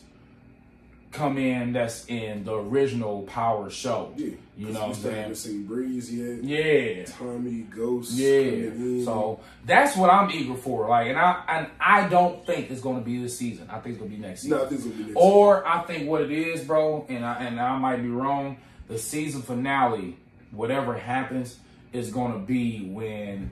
come 1.11 1.37
in 1.37 1.73
that's 1.73 2.05
in 2.05 2.45
the 2.45 2.55
original 2.55 3.23
Power 3.23 3.69
show? 3.69 4.13
Yeah, 4.15 4.29
You 4.55 4.67
know 4.67 4.79
what 4.79 4.89
I'm 4.89 4.93
saying? 4.93 5.15
haven't 5.17 5.35
seen 5.35 5.65
Breeze 5.65 6.13
yet. 6.13 6.41
Yeah. 6.41 7.03
Tommy, 7.03 7.63
Ghost. 7.63 8.13
Yeah. 8.13 9.03
So 9.03 9.41
that's 9.65 9.97
what 9.97 10.09
I'm 10.09 10.31
eager 10.31 10.55
for. 10.55 10.87
Like, 10.87 11.07
and 11.09 11.19
I 11.19 11.43
and 11.49 11.67
I 11.81 12.07
don't 12.07 12.45
think 12.45 12.71
it's 12.71 12.79
going 12.79 12.99
to 12.99 13.03
be 13.03 13.21
this 13.21 13.37
season. 13.37 13.67
I 13.69 13.79
think 13.79 13.95
it's 13.95 13.97
going 13.97 14.11
to 14.11 14.15
be 14.15 14.21
next 14.21 14.43
season. 14.43 14.57
no, 14.57 14.63
I 14.63 14.69
think 14.69 14.79
it's 14.79 14.83
gonna 14.89 14.97
be 14.99 15.03
next. 15.09 15.17
Or 15.17 15.67
I 15.67 15.81
think 15.83 16.07
what 16.07 16.21
it 16.21 16.31
is, 16.31 16.63
bro, 16.63 17.05
and 17.09 17.25
I 17.25 17.43
and 17.43 17.59
I 17.59 17.77
might 17.77 18.01
be 18.01 18.07
wrong. 18.07 18.55
The 18.87 18.97
season 18.97 19.41
finale, 19.41 20.15
whatever 20.51 20.93
happens, 20.93 21.59
is 21.93 22.09
gonna 22.11 22.39
be 22.39 22.89
when 22.91 23.51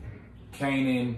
Kanan 0.54 1.18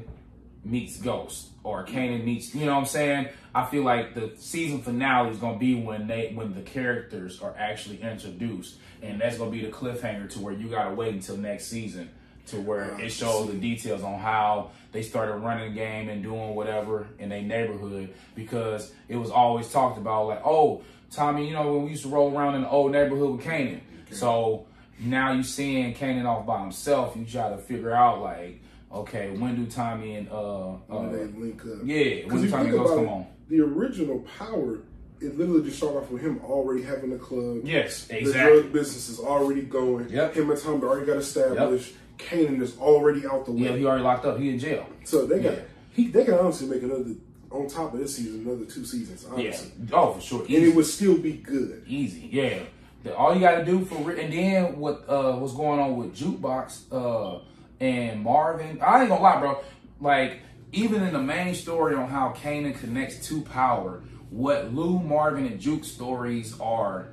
meets 0.64 0.98
Ghost 0.98 1.50
or 1.64 1.86
Kanan 1.86 2.24
meets. 2.24 2.54
You 2.54 2.66
know 2.66 2.74
what 2.74 2.82
I'm 2.82 2.86
saying? 2.86 3.30
I 3.56 3.66
feel 3.66 3.84
like 3.84 4.14
the 4.14 4.34
season 4.38 4.82
finale 4.82 5.32
is 5.32 5.38
gonna 5.38 5.58
be 5.58 5.76
when 5.76 6.08
they 6.08 6.32
when 6.34 6.54
the 6.54 6.62
characters 6.62 7.42
are 7.42 7.56
actually 7.58 8.02
introduced, 8.02 8.78
and 9.02 9.20
that's 9.20 9.38
gonna 9.38 9.52
be 9.52 9.66
the 9.66 9.72
cliffhanger 9.72 10.30
to 10.32 10.40
where 10.40 10.54
you 10.54 10.68
gotta 10.70 10.94
wait 10.94 11.14
until 11.14 11.38
next 11.38 11.68
season 11.68 12.10
to 12.46 12.60
where 12.60 13.00
it 13.00 13.10
shows 13.10 13.48
the 13.48 13.54
details 13.54 14.04
on 14.04 14.20
how 14.20 14.70
they 14.92 15.02
started 15.02 15.36
running 15.38 15.74
the 15.74 15.80
game 15.80 16.10
and 16.10 16.22
doing 16.22 16.56
whatever 16.56 17.08
in 17.18 17.30
their 17.30 17.42
neighborhood 17.42 18.14
because 18.36 18.92
it 19.08 19.16
was 19.16 19.32
always 19.32 19.72
talked 19.72 19.98
about 19.98 20.28
like, 20.28 20.42
oh, 20.44 20.84
Tommy, 21.10 21.48
you 21.48 21.54
know 21.54 21.72
when 21.72 21.86
we 21.86 21.92
used 21.92 22.04
to 22.04 22.10
roll 22.10 22.38
around 22.38 22.56
in 22.56 22.64
the 22.64 22.70
old 22.70 22.92
neighborhood 22.92 23.38
with 23.38 23.46
Kanan. 23.46 23.80
So 24.12 24.66
now 25.00 25.32
you 25.34 25.44
seeing 25.44 25.94
Kanan 25.94 26.26
off 26.26 26.46
by 26.46 26.62
himself, 26.62 27.16
you 27.16 27.26
try 27.26 27.50
to 27.50 27.58
figure 27.58 27.92
out 27.92 28.22
like, 28.22 28.62
okay, 28.92 29.32
when 29.38 29.56
do 29.56 29.70
Tommy 29.70 30.16
and 30.16 30.30
uh, 30.30 30.72
when 30.88 31.08
uh 31.08 31.12
they 31.12 31.24
link 31.26 31.62
up. 31.66 31.80
yeah, 31.84 32.26
when 32.28 32.42
do 32.42 32.50
Tommy 32.50 32.72
Ghost 32.72 32.94
come 32.94 33.06
it, 33.06 33.10
on? 33.10 33.28
the 33.50 33.62
original 33.62 34.20
Power, 34.38 34.80
it 35.20 35.38
literally 35.38 35.64
just 35.64 35.78
started 35.78 36.00
off 36.00 36.12
with 36.12 36.22
him 36.22 36.40
already 36.44 36.84
having 36.84 37.14
a 37.14 37.18
club. 37.18 37.62
Yes, 37.64 38.08
exactly. 38.10 38.24
The 38.32 38.62
drug 38.62 38.74
business 38.74 39.10
is 39.10 39.20
already 39.20 39.62
going. 39.62 40.10
Yep. 40.10 40.36
Him 40.36 40.52
and 40.52 40.62
Tommy 40.62 40.84
already 40.84 41.06
got 41.06 41.18
established. 41.18 41.94
Kanan 42.18 42.62
is 42.62 42.78
already 42.78 43.26
out 43.26 43.46
the 43.46 43.52
way. 43.52 43.62
Yeah, 43.62 43.76
he 43.76 43.86
already 43.86 44.04
locked 44.04 44.26
up. 44.26 44.38
He 44.40 44.50
in 44.50 44.60
jail. 44.60 44.86
so 45.04 45.26
they 45.26 45.40
got 45.40 45.54
Yeah. 45.54 45.60
he 45.92 46.08
they 46.10 46.24
can 46.26 46.36
honestly 46.36 46.68
make 46.68 46.84
another 46.84 47.16
on 47.50 47.68
top 47.68 47.94
of 47.94 48.00
this 48.00 48.16
season 48.16 48.42
another 48.46 48.66
two 48.66 48.86
seasons. 48.86 49.26
Yeah. 49.38 49.56
Oh, 49.92 50.14
for 50.14 50.22
sure. 50.22 50.42
And 50.42 50.50
it 50.52 50.76
would 50.76 50.86
still 50.86 51.18
be 51.18 51.34
good. 51.34 51.84
Easy, 51.88 52.30
yeah. 52.32 52.60
The- 53.04 53.16
all 53.16 53.34
you 53.34 53.42
got 53.42 53.58
to 53.60 53.66
do 53.66 53.84
for 53.86 53.96
re- 53.96 54.24
and 54.24 54.34
then 54.34 54.80
what 54.80 55.04
uh 55.08 55.34
what's 55.34 55.54
going 55.54 55.80
on 55.80 55.98
with 55.98 56.16
jukebox 56.16 56.84
uh 56.92 57.40
and 57.80 58.22
Marvin? 58.24 58.80
I 58.82 59.02
ain't 59.02 59.10
gonna 59.10 59.22
lie, 59.22 59.40
bro. 59.40 59.60
Like 60.00 60.40
even 60.72 61.04
in 61.04 61.14
the 61.14 61.22
main 61.22 61.54
story 61.56 61.96
on 61.96 62.10
how 62.10 62.34
Kanan 62.36 62.78
connects 62.80 63.28
to 63.28 63.42
power, 63.42 64.02
what 64.30 64.74
Lou, 64.74 65.00
Marvin, 65.00 65.46
and 65.46 65.60
Juke 65.60 65.84
stories 65.86 66.60
are 66.60 67.08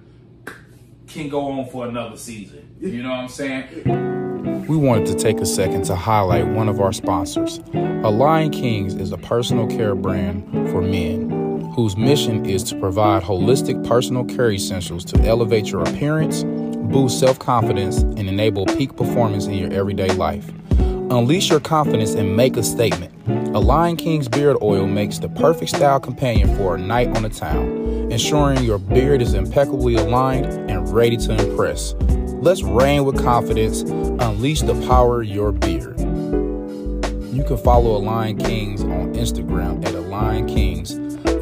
can 1.06 1.28
go 1.28 1.50
on 1.50 1.66
for 1.68 1.87
another 1.87 2.16
season. 2.16 2.76
You 2.80 3.02
know 3.02 3.11
what 3.11 3.18
I'm 3.18 3.28
saying? 3.28 4.66
We 4.66 4.76
wanted 4.76 5.06
to 5.09 5.14
take 5.14 5.38
a 5.40 5.47
second 5.47 5.82
to 5.87 5.97
highlight 5.97 6.47
one 6.47 6.68
of 6.68 6.80
our 6.80 6.92
sponsors. 6.92 7.59
Aligned 7.75 8.52
Kings 8.52 8.94
is 8.94 9.11
a 9.11 9.18
personal 9.18 9.66
care 9.66 9.97
brand 9.97 10.44
for 10.70 10.80
men 10.80 11.39
whose 11.73 11.97
mission 11.97 12.45
is 12.47 12.62
to 12.65 12.79
provide 12.79 13.23
holistic 13.23 13.87
personal 13.87 14.25
care 14.25 14.50
essentials 14.50 15.05
to 15.07 15.21
elevate 15.23 15.71
your 15.71 15.83
appearance, 15.83 16.45
boost 16.45 17.19
self 17.19 17.39
confidence, 17.39 17.99
and 17.99 18.29
enable 18.29 18.67
peak 18.67 18.97
performance 18.97 19.47
in 19.47 19.55
your 19.55 19.73
everyday 19.73 20.09
life. 20.15 20.50
Unleash 20.79 21.50
your 21.50 21.61
confidence 21.61 22.15
and 22.15 22.37
make 22.37 22.57
a 22.57 22.62
statement. 22.62 23.12
Aligned 23.55 23.99
Kings 23.99 24.29
Beard 24.29 24.57
Oil 24.62 24.87
makes 24.87 25.19
the 25.19 25.29
perfect 25.29 25.71
style 25.71 25.99
companion 25.99 26.57
for 26.57 26.77
a 26.77 26.79
night 26.79 27.09
on 27.17 27.25
the 27.25 27.29
town, 27.29 27.69
ensuring 28.12 28.62
your 28.62 28.79
beard 28.79 29.21
is 29.21 29.35
impeccably 29.35 29.97
aligned 29.97 30.47
and 30.71 30.89
ready 30.93 31.17
to 31.17 31.33
impress. 31.33 31.95
Let's 32.41 32.62
reign 32.62 33.05
with 33.05 33.23
confidence, 33.23 33.83
unleash 33.83 34.62
the 34.62 34.75
power 34.87 35.23
of 35.23 35.29
your 35.29 35.53
beard. 35.53 35.99
You 36.00 37.45
can 37.45 37.59
follow 37.59 37.97
Aligned 37.97 38.41
Kings 38.41 38.83
on 38.83 39.15
Instagram 39.15 39.85
at 39.87 39.95
Aligned 39.95 40.49
Kings, 40.49 40.93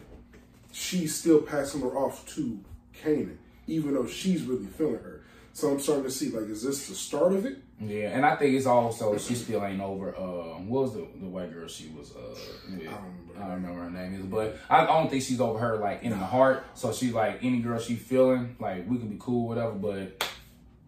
she's 0.77 1.15
still 1.15 1.41
passing 1.41 1.81
her 1.81 1.97
off 1.97 2.25
to 2.35 2.59
Kanan, 3.01 3.37
even 3.65 3.95
though 3.95 4.07
she's 4.07 4.43
really 4.43 4.67
feeling 4.67 4.95
her. 4.95 5.23
So 5.53 5.71
I'm 5.71 5.79
starting 5.79 6.03
to 6.03 6.11
see, 6.11 6.29
like, 6.29 6.47
is 6.49 6.61
this 6.61 6.87
the 6.87 6.93
start 6.93 7.33
of 7.33 7.45
it? 7.45 7.57
Yeah, 7.81 8.09
and 8.09 8.23
I 8.23 8.35
think 8.35 8.55
it's 8.55 8.67
also 8.67 9.17
she 9.17 9.33
still 9.33 9.63
ain't 9.65 9.81
over. 9.81 10.15
Uh, 10.15 10.59
what 10.59 10.83
was 10.83 10.93
the 10.93 11.07
the 11.19 11.25
white 11.25 11.51
girl 11.51 11.67
she 11.67 11.89
was? 11.89 12.11
Uh, 12.11 12.35
with? 12.69 12.87
I 12.87 12.91
don't 12.91 13.03
remember. 13.03 13.33
I 13.35 13.39
don't 13.39 13.51
remember 13.51 13.81
her 13.81 13.89
name 13.89 14.19
is, 14.19 14.25
but 14.25 14.57
I 14.69 14.85
don't 14.85 15.09
think 15.09 15.23
she's 15.23 15.41
over 15.41 15.59
her 15.59 15.77
like 15.77 16.03
in 16.03 16.11
the 16.11 16.17
heart. 16.17 16.63
So 16.75 16.91
she's 16.91 17.13
like 17.13 17.43
any 17.43 17.59
girl 17.59 17.79
she 17.79 17.95
feeling 17.95 18.55
like 18.59 18.87
we 18.87 18.97
can 18.97 19.09
be 19.09 19.17
cool, 19.19 19.47
whatever. 19.47 19.73
But 19.73 20.23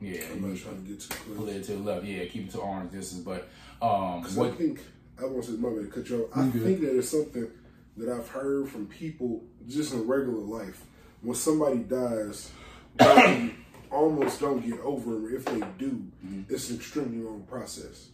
yeah, 0.01 0.21
I'm 0.31 0.47
not 0.47 0.57
trying 0.57 0.83
to 0.83 0.89
get 0.89 0.99
too 0.99 1.15
pull 1.35 1.47
it 1.49 1.63
to 1.65 1.73
the 1.73 1.79
left. 1.79 2.05
Yeah, 2.05 2.25
keep 2.25 2.47
it 2.47 2.51
to 2.51 2.61
arm's 2.61 2.91
distance. 2.91 3.21
But 3.21 3.47
um, 3.83 4.23
what? 4.35 4.49
I 4.49 4.51
think, 4.51 4.81
I 5.19 5.25
want 5.25 5.43
to 5.45 5.51
say, 5.51 5.57
my 5.57 5.69
to 5.69 5.87
cut 5.87 6.09
you 6.09 6.29
off. 6.31 6.37
I 6.37 6.49
think 6.49 6.81
that 6.81 6.95
is 6.95 7.09
something 7.09 7.51
that 7.99 8.09
I've 8.09 8.27
heard 8.29 8.69
from 8.69 8.87
people 8.87 9.43
just 9.67 9.93
in 9.93 10.07
regular 10.07 10.39
life. 10.39 10.81
When 11.21 11.35
somebody 11.35 11.77
dies, 11.79 12.51
they 12.95 13.51
almost 13.91 14.39
don't 14.39 14.65
get 14.67 14.79
over 14.81 15.11
them. 15.13 15.29
If 15.35 15.45
they 15.45 15.59
do, 15.77 16.03
Mm-hmm. 16.25 16.53
it's 16.53 16.69
an 16.69 16.75
extremely 16.77 17.17
long 17.23 17.43
process. 17.43 18.07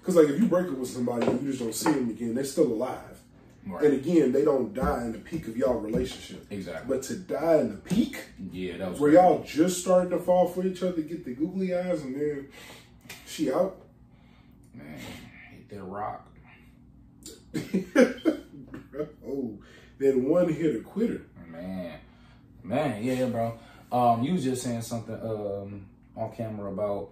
Because, 0.00 0.16
like, 0.16 0.28
if 0.28 0.40
you 0.40 0.46
break 0.46 0.66
up 0.68 0.78
with 0.78 0.88
somebody 0.88 1.26
and 1.26 1.42
you 1.42 1.48
just 1.50 1.60
don't 1.62 1.74
see 1.74 1.92
them 1.92 2.08
again, 2.10 2.34
they're 2.34 2.44
still 2.44 2.66
alive. 2.72 3.20
Right. 3.66 3.84
And 3.84 3.94
again, 3.94 4.32
they 4.32 4.44
don't 4.44 4.72
die 4.72 5.02
in 5.04 5.12
the 5.12 5.18
peak 5.18 5.46
of 5.48 5.56
y'all 5.56 5.74
relationship. 5.80 6.46
Exactly. 6.50 6.96
But 6.96 7.02
to 7.04 7.16
die 7.16 7.58
in 7.58 7.68
the 7.70 7.76
peak, 7.76 8.16
Yeah, 8.50 8.78
that 8.78 8.92
was 8.92 9.00
where 9.00 9.12
y'all 9.12 9.42
just 9.42 9.80
starting 9.82 10.10
to 10.10 10.18
fall 10.18 10.48
for 10.48 10.64
each 10.64 10.82
other, 10.82 11.02
get 11.02 11.24
the 11.24 11.34
googly 11.34 11.74
eyes, 11.74 12.00
and 12.02 12.14
then 12.14 12.48
she 13.26 13.52
out. 13.52 13.76
man 14.74 14.98
hit 15.50 15.68
that 15.70 15.82
rock. 15.82 16.24
oh, 19.26 19.58
that 19.98 20.16
one 20.18 20.52
hit 20.52 20.76
a 20.76 20.80
quitter. 20.80 21.22
Man, 21.50 21.98
man, 22.62 23.02
yeah, 23.02 23.26
bro. 23.26 23.58
Um, 23.90 24.22
you 24.22 24.34
was 24.34 24.44
just 24.44 24.62
saying 24.62 24.82
something 24.82 25.14
um 25.14 25.86
on 26.16 26.32
camera 26.32 26.70
about 26.70 27.10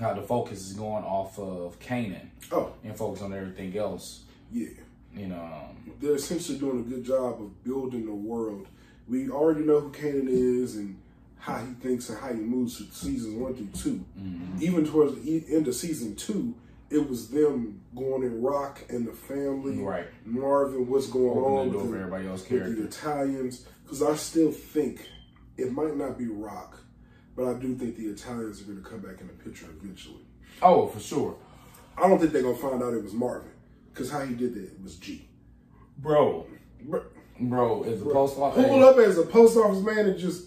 how 0.00 0.14
the 0.14 0.22
focus 0.22 0.66
is 0.66 0.72
going 0.72 1.04
off 1.04 1.38
of 1.38 1.78
Kanan. 1.78 2.28
Oh, 2.50 2.72
and 2.82 2.96
focus 2.96 3.22
on 3.22 3.32
everything 3.34 3.76
else. 3.76 4.22
yeah. 4.52 4.68
You 5.14 5.26
know, 5.26 5.40
um, 5.42 5.92
They're 6.00 6.14
essentially 6.14 6.56
doing 6.56 6.78
a 6.80 6.82
good 6.82 7.04
job 7.04 7.42
of 7.42 7.64
building 7.64 8.06
the 8.06 8.14
world. 8.14 8.68
We 9.08 9.28
already 9.28 9.62
know 9.64 9.80
who 9.80 9.90
Kanan 9.90 10.28
is 10.28 10.76
and 10.76 10.96
how 11.36 11.58
he 11.58 11.72
thinks 11.74 12.08
and 12.10 12.18
how 12.18 12.28
he 12.28 12.34
moves 12.40 12.76
through 12.76 12.86
seasons 12.92 13.34
one 13.34 13.54
through 13.56 13.66
2 13.74 14.04
Mm-hmm. 14.20 14.62
Even 14.62 14.86
towards 14.86 15.20
the 15.20 15.44
end 15.52 15.66
of 15.66 15.74
season 15.74 16.14
two, 16.14 16.54
it 16.90 17.08
was 17.08 17.28
them 17.28 17.80
going 17.94 18.22
in 18.24 18.42
Rock 18.42 18.80
and 18.88 19.06
the 19.06 19.12
family. 19.12 19.78
Right. 19.78 20.06
Marvin, 20.24 20.88
what's 20.88 21.06
going 21.06 21.38
Open 21.38 21.42
on 21.44 21.72
with 21.72 21.94
everybody 22.00 22.26
else's 22.26 22.50
with 22.50 22.76
the. 22.76 22.84
Italians? 22.84 23.66
Because 23.84 24.02
I 24.02 24.16
still 24.16 24.50
think 24.50 25.06
it 25.56 25.72
might 25.72 25.96
not 25.96 26.18
be 26.18 26.26
Rock, 26.26 26.78
but 27.36 27.46
I 27.46 27.54
do 27.54 27.74
think 27.76 27.96
the 27.96 28.06
Italians 28.06 28.60
are 28.60 28.64
going 28.64 28.82
to 28.82 28.88
come 28.88 29.00
back 29.00 29.20
in 29.20 29.28
the 29.28 29.32
picture 29.34 29.66
eventually. 29.80 30.24
oh, 30.62 30.88
for 30.88 31.00
sure. 31.00 31.36
I 31.96 32.08
don't 32.08 32.18
think 32.18 32.32
they're 32.32 32.42
going 32.42 32.56
to 32.56 32.62
find 32.62 32.82
out 32.82 32.94
it 32.94 33.02
was 33.02 33.12
Marvin, 33.12 33.50
because 33.92 34.10
how 34.10 34.20
he 34.20 34.34
did 34.34 34.54
that 34.54 34.82
was 34.82 34.96
G. 34.96 35.28
Bro, 35.98 36.46
Bro, 36.82 37.04
bro, 37.40 37.82
is 37.82 38.02
the 38.02 38.10
post 38.10 38.38
office. 38.38 38.64
pulled 38.66 38.82
up 38.82 38.96
as 38.96 39.18
a 39.18 39.26
post 39.26 39.56
office 39.56 39.82
man 39.82 40.06
and 40.06 40.18
just 40.18 40.46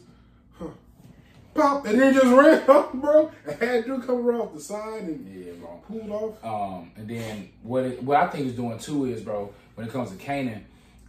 pop, 1.53 1.85
and 1.85 1.99
then 1.99 2.13
just 2.13 2.25
ran 2.25 2.69
off, 2.69 2.93
bro. 2.93 3.31
And 3.47 3.59
had 3.61 3.85
Drew 3.85 4.01
come 4.01 4.25
off 4.27 4.53
the 4.53 4.59
side 4.61 5.03
and 5.03 5.45
Yeah, 5.45 5.53
bro. 5.53 5.81
pulled 5.87 6.11
off. 6.11 6.43
Um, 6.43 6.91
and 6.95 7.07
then 7.07 7.49
what 7.63 7.83
it, 7.85 8.03
what 8.03 8.17
I 8.17 8.27
think 8.27 8.47
is 8.47 8.53
doing 8.53 8.77
too 8.79 9.05
is, 9.05 9.21
bro, 9.21 9.51
when 9.75 9.87
it 9.87 9.91
comes 9.93 10.11
to 10.11 10.17
Kanan, 10.17 10.61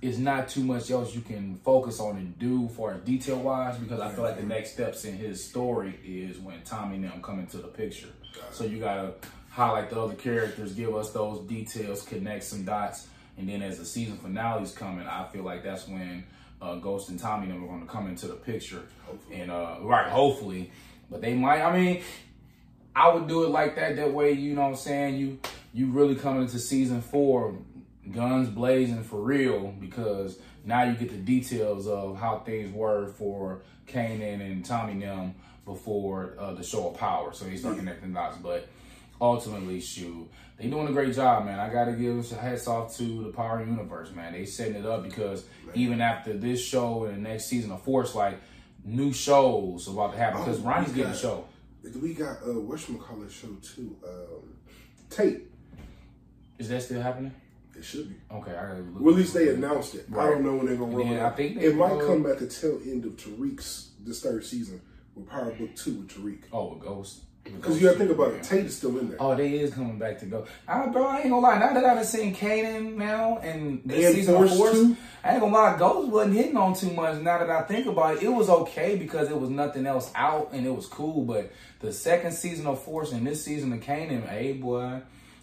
is 0.02 0.18
not 0.18 0.48
too 0.50 0.62
much 0.62 0.90
else 0.90 1.14
you 1.14 1.22
can 1.22 1.54
focus 1.64 1.98
on 1.98 2.16
and 2.16 2.38
do 2.38 2.68
for 2.68 2.92
detail 2.92 3.38
wise 3.38 3.78
because 3.78 4.00
I 4.00 4.10
feel 4.10 4.22
like 4.24 4.36
the 4.36 4.42
next 4.44 4.72
steps 4.74 5.06
in 5.06 5.16
his 5.16 5.42
story 5.42 5.98
is 6.04 6.38
when 6.38 6.60
Tommy 6.62 6.96
and 6.96 7.04
them 7.04 7.22
come 7.22 7.38
into 7.38 7.56
the 7.56 7.68
picture. 7.68 8.08
So 8.52 8.64
you 8.64 8.78
gotta 8.80 9.14
highlight 9.48 9.88
the 9.88 9.98
other 9.98 10.14
characters, 10.14 10.74
give 10.74 10.94
us 10.94 11.10
those 11.12 11.40
details, 11.48 12.02
connect 12.02 12.44
some 12.44 12.64
dots, 12.64 13.06
and 13.38 13.48
then 13.48 13.62
as 13.62 13.78
the 13.78 13.84
season 13.86 14.18
finale 14.18 14.62
is 14.64 14.72
coming, 14.72 15.06
I 15.06 15.26
feel 15.32 15.42
like 15.42 15.62
that's 15.64 15.88
when 15.88 16.24
uh, 16.60 16.76
Ghost 16.76 17.08
and 17.08 17.18
Tommy 17.18 17.48
them 17.48 17.62
are 17.64 17.66
going 17.66 17.80
to 17.80 17.86
come 17.86 18.08
into 18.08 18.26
the 18.26 18.34
picture. 18.34 18.82
And 19.32 19.50
uh, 19.50 19.78
right, 19.82 20.08
hopefully, 20.10 20.70
but 21.10 21.20
they 21.20 21.34
might. 21.34 21.62
I 21.62 21.76
mean, 21.76 22.02
I 22.96 23.12
would 23.12 23.28
do 23.28 23.44
it 23.44 23.48
like 23.48 23.76
that. 23.76 23.96
That 23.96 24.12
way, 24.12 24.32
you 24.32 24.54
know 24.54 24.62
what 24.62 24.68
I'm 24.68 24.76
saying? 24.76 25.16
You 25.16 25.38
you 25.72 25.86
really 25.86 26.14
coming 26.14 26.42
into 26.42 26.58
season 26.58 27.02
four, 27.02 27.56
guns 28.12 28.48
blazing 28.48 29.02
for 29.02 29.20
real, 29.20 29.74
because 29.80 30.38
now 30.64 30.84
you 30.84 30.94
get 30.94 31.10
the 31.10 31.16
details 31.16 31.86
of 31.86 32.16
how 32.16 32.38
things 32.38 32.72
were 32.72 33.08
for 33.08 33.62
Kanan 33.86 34.40
and 34.40 34.64
Tommy 34.64 35.00
them 35.00 35.34
before 35.64 36.36
uh, 36.38 36.52
the 36.54 36.62
show 36.62 36.88
of 36.88 36.96
power. 36.96 37.32
So 37.32 37.44
they 37.44 37.56
start 37.56 37.76
connecting 37.76 38.12
dots. 38.12 38.36
But 38.36 38.68
ultimately, 39.20 39.80
shoot, 39.80 40.28
they 40.58 40.68
doing 40.68 40.86
a 40.88 40.92
great 40.92 41.14
job, 41.14 41.44
man. 41.46 41.58
I 41.58 41.68
gotta 41.72 41.92
give 41.92 42.30
hats 42.30 42.66
off 42.68 42.96
to 42.98 43.22
the 43.24 43.30
Power 43.30 43.60
Universe, 43.64 44.10
man. 44.12 44.32
They 44.32 44.44
setting 44.46 44.76
it 44.76 44.86
up 44.86 45.02
because 45.02 45.44
even 45.74 46.00
after 46.00 46.32
this 46.32 46.64
show 46.64 47.04
and 47.04 47.16
the 47.16 47.28
next 47.28 47.46
season 47.46 47.72
of 47.72 47.82
Force, 47.82 48.14
like 48.14 48.38
new 48.84 49.12
shows 49.12 49.88
about 49.88 50.12
to 50.12 50.18
happen 50.18 50.40
because 50.40 50.60
Oh, 50.60 50.64
Ronnie's 50.68 50.90
we 50.90 50.96
getting 50.96 51.12
a 51.12 51.16
show. 51.16 51.44
We 52.00 52.14
got 52.14 52.38
uh, 52.42 52.46
whatchamacallit 52.46 53.30
show 53.30 53.48
too. 53.62 53.96
Um, 54.06 54.54
Tate. 55.10 55.50
Is 56.58 56.68
that 56.68 56.82
still 56.82 57.02
happening? 57.02 57.32
It 57.76 57.84
should 57.84 58.08
be. 58.08 58.14
Okay, 58.32 58.52
I 58.52 58.68
gotta 58.68 58.80
look. 58.80 59.00
Well, 59.02 59.14
at 59.14 59.18
least 59.18 59.34
they 59.34 59.48
announced 59.48 59.96
it. 59.96 60.06
I 60.16 60.24
don't 60.26 60.44
know 60.44 60.54
when 60.54 60.66
they're 60.66 60.76
gonna 60.76 60.96
roll 60.96 61.04
Yeah, 61.06 61.26
it. 61.26 61.32
I 61.32 61.36
think 61.36 61.56
they 61.58 61.66
it 61.66 61.76
might 61.76 61.98
come 62.00 62.24
at 62.26 62.38
the 62.38 62.46
tail 62.46 62.78
end 62.86 63.04
of 63.04 63.16
Tariq's 63.16 63.90
this 64.00 64.22
third 64.22 64.44
season 64.44 64.80
with 65.16 65.28
Power 65.28 65.50
Book 65.50 65.74
Two 65.74 65.94
with 65.96 66.08
Tariq. 66.10 66.42
Oh, 66.52 66.74
with 66.74 66.84
Ghost. 66.84 67.22
Because 67.44 67.80
you 67.80 67.86
got 67.86 67.92
to 67.92 67.98
think 67.98 68.10
about 68.10 68.32
it. 68.32 68.42
Tate 68.42 68.64
is 68.64 68.76
still 68.76 68.98
in 68.98 69.10
there. 69.10 69.18
Oh, 69.20 69.34
they 69.34 69.58
is 69.58 69.74
coming 69.74 69.98
back 69.98 70.18
to 70.20 70.26
go. 70.26 70.46
I, 70.66 70.86
bro, 70.86 71.06
I 71.06 71.20
ain't 71.20 71.30
gonna 71.30 71.40
lie. 71.40 71.58
Now 71.58 71.74
that 71.74 71.84
I've 71.84 72.06
seen 72.06 72.34
Kanan 72.34 72.96
now 72.96 73.38
and 73.38 73.82
this 73.84 74.06
And 74.06 74.14
season 74.14 74.34
Force 74.34 74.52
of 74.52 74.56
Force. 74.56 74.98
I 75.22 75.32
ain't 75.32 75.40
gonna 75.40 75.52
lie. 75.52 75.78
Ghost 75.78 76.08
wasn't 76.08 76.36
hitting 76.36 76.56
on 76.56 76.74
too 76.74 76.90
much. 76.92 77.20
Now 77.20 77.38
that 77.38 77.50
I 77.50 77.62
think 77.62 77.86
about 77.86 78.16
it, 78.16 78.22
it 78.22 78.28
was 78.28 78.48
okay 78.48 78.96
because 78.96 79.30
it 79.30 79.38
was 79.38 79.50
nothing 79.50 79.86
else 79.86 80.10
out 80.14 80.50
and 80.52 80.66
it 80.66 80.74
was 80.74 80.86
cool. 80.86 81.24
But 81.24 81.52
the 81.80 81.92
second 81.92 82.32
season 82.32 82.66
of 82.66 82.82
Force 82.82 83.12
and 83.12 83.26
this 83.26 83.44
season 83.44 83.72
of 83.74 83.80
Kanan, 83.80 84.26
hey 84.26 84.54
boy, 84.54 85.02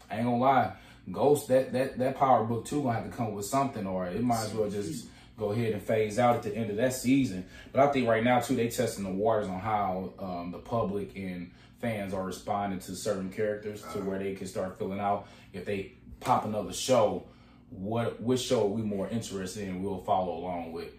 I 0.09 0.15
ain't 0.15 0.23
gonna 0.25 0.37
lie. 0.37 0.73
Ghost, 1.11 1.49
that 1.49 1.71
that 1.73 1.99
that 1.99 2.17
power 2.17 2.43
book 2.45 2.65
too 2.65 2.81
gonna 2.81 2.95
have 2.95 3.05
to 3.05 3.15
come 3.15 3.27
up 3.27 3.33
with 3.33 3.45
something, 3.45 3.85
or 3.85 4.07
it 4.07 4.23
might 4.23 4.43
as 4.43 4.53
well 4.53 4.69
just 4.69 5.07
go 5.37 5.51
ahead 5.51 5.73
and 5.73 5.81
phase 5.81 6.19
out 6.19 6.35
at 6.35 6.43
the 6.43 6.55
end 6.55 6.69
of 6.69 6.77
that 6.77 6.93
season. 6.93 7.45
But 7.71 7.81
I 7.81 7.91
think 7.91 8.07
right 8.07 8.23
now 8.23 8.39
too, 8.39 8.55
they 8.55 8.69
testing 8.69 9.03
the 9.03 9.11
waters 9.11 9.47
on 9.47 9.59
how 9.59 10.13
um, 10.19 10.51
the 10.51 10.59
public 10.59 11.15
and 11.15 11.51
fans 11.81 12.13
are 12.13 12.23
responding 12.23 12.79
to 12.79 12.95
certain 12.95 13.31
characters 13.31 13.83
to 13.93 13.99
where 13.99 14.19
they 14.19 14.33
can 14.35 14.47
start 14.47 14.77
filling 14.77 14.99
out 14.99 15.27
if 15.53 15.65
they 15.65 15.93
pop 16.19 16.45
another 16.45 16.73
show. 16.73 17.25
What 17.69 18.21
which 18.21 18.41
show 18.41 18.63
are 18.63 18.67
we 18.67 18.81
more 18.81 19.07
interested 19.07 19.67
in? 19.67 19.81
We'll 19.81 20.01
follow 20.01 20.37
along 20.37 20.73
with. 20.73 20.89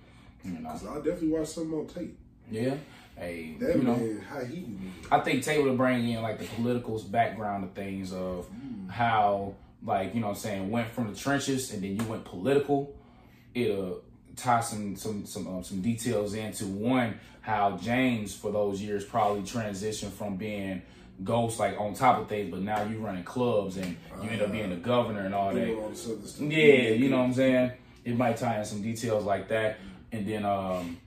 You 0.44 0.52
know, 0.52 0.76
So 0.76 0.90
I 0.90 0.96
definitely 0.96 1.28
watch 1.28 1.48
some 1.48 1.72
on 1.74 1.86
tape 1.86 2.18
yeah. 2.50 2.74
Hey, 3.16 3.56
That 3.60 3.76
you 3.76 3.82
know, 3.82 3.96
man, 3.96 4.24
how 4.28 4.40
he 4.40 4.66
I 5.10 5.20
think 5.20 5.42
Tay 5.44 5.62
would 5.62 5.76
bring 5.76 6.08
in 6.08 6.22
like 6.22 6.38
the 6.38 6.46
political 6.46 6.98
background 6.98 7.64
of 7.64 7.72
things 7.72 8.12
of 8.12 8.48
mm. 8.50 8.90
how 8.90 9.54
like, 9.84 10.14
you 10.14 10.20
know 10.20 10.28
what 10.28 10.36
I'm 10.36 10.40
saying, 10.40 10.70
went 10.70 10.90
from 10.90 11.12
the 11.12 11.18
trenches 11.18 11.72
and 11.72 11.82
then 11.82 11.96
you 11.96 12.04
went 12.04 12.24
political. 12.24 12.94
It'll 13.54 14.02
tie 14.36 14.60
some 14.60 14.96
some 14.96 15.26
some 15.26 15.46
um, 15.46 15.64
some 15.64 15.80
details 15.80 16.34
into 16.34 16.66
one, 16.66 17.18
how 17.40 17.76
James 17.76 18.34
for 18.34 18.52
those 18.52 18.80
years 18.80 19.04
probably 19.04 19.42
transitioned 19.42 20.12
from 20.12 20.36
being 20.36 20.82
ghost 21.24 21.58
like 21.58 21.78
on 21.78 21.94
top 21.94 22.20
of 22.20 22.28
things, 22.28 22.50
but 22.50 22.60
now 22.60 22.82
you 22.84 22.98
running 22.98 23.24
clubs 23.24 23.76
and 23.76 23.96
you 24.22 24.30
end 24.30 24.42
up 24.42 24.50
being 24.50 24.70
the 24.70 24.76
governor 24.76 25.24
and 25.24 25.34
all 25.34 25.52
that. 25.54 25.68
Yeah, 26.40 26.90
you 26.90 27.08
know 27.08 27.18
what 27.18 27.24
I'm 27.24 27.34
saying? 27.34 27.72
It 28.04 28.16
might 28.16 28.36
tie 28.36 28.58
in 28.58 28.64
some 28.64 28.82
details 28.82 29.24
like 29.24 29.48
that. 29.48 29.78
And 30.10 30.26
then 30.26 30.44
um 30.44 30.98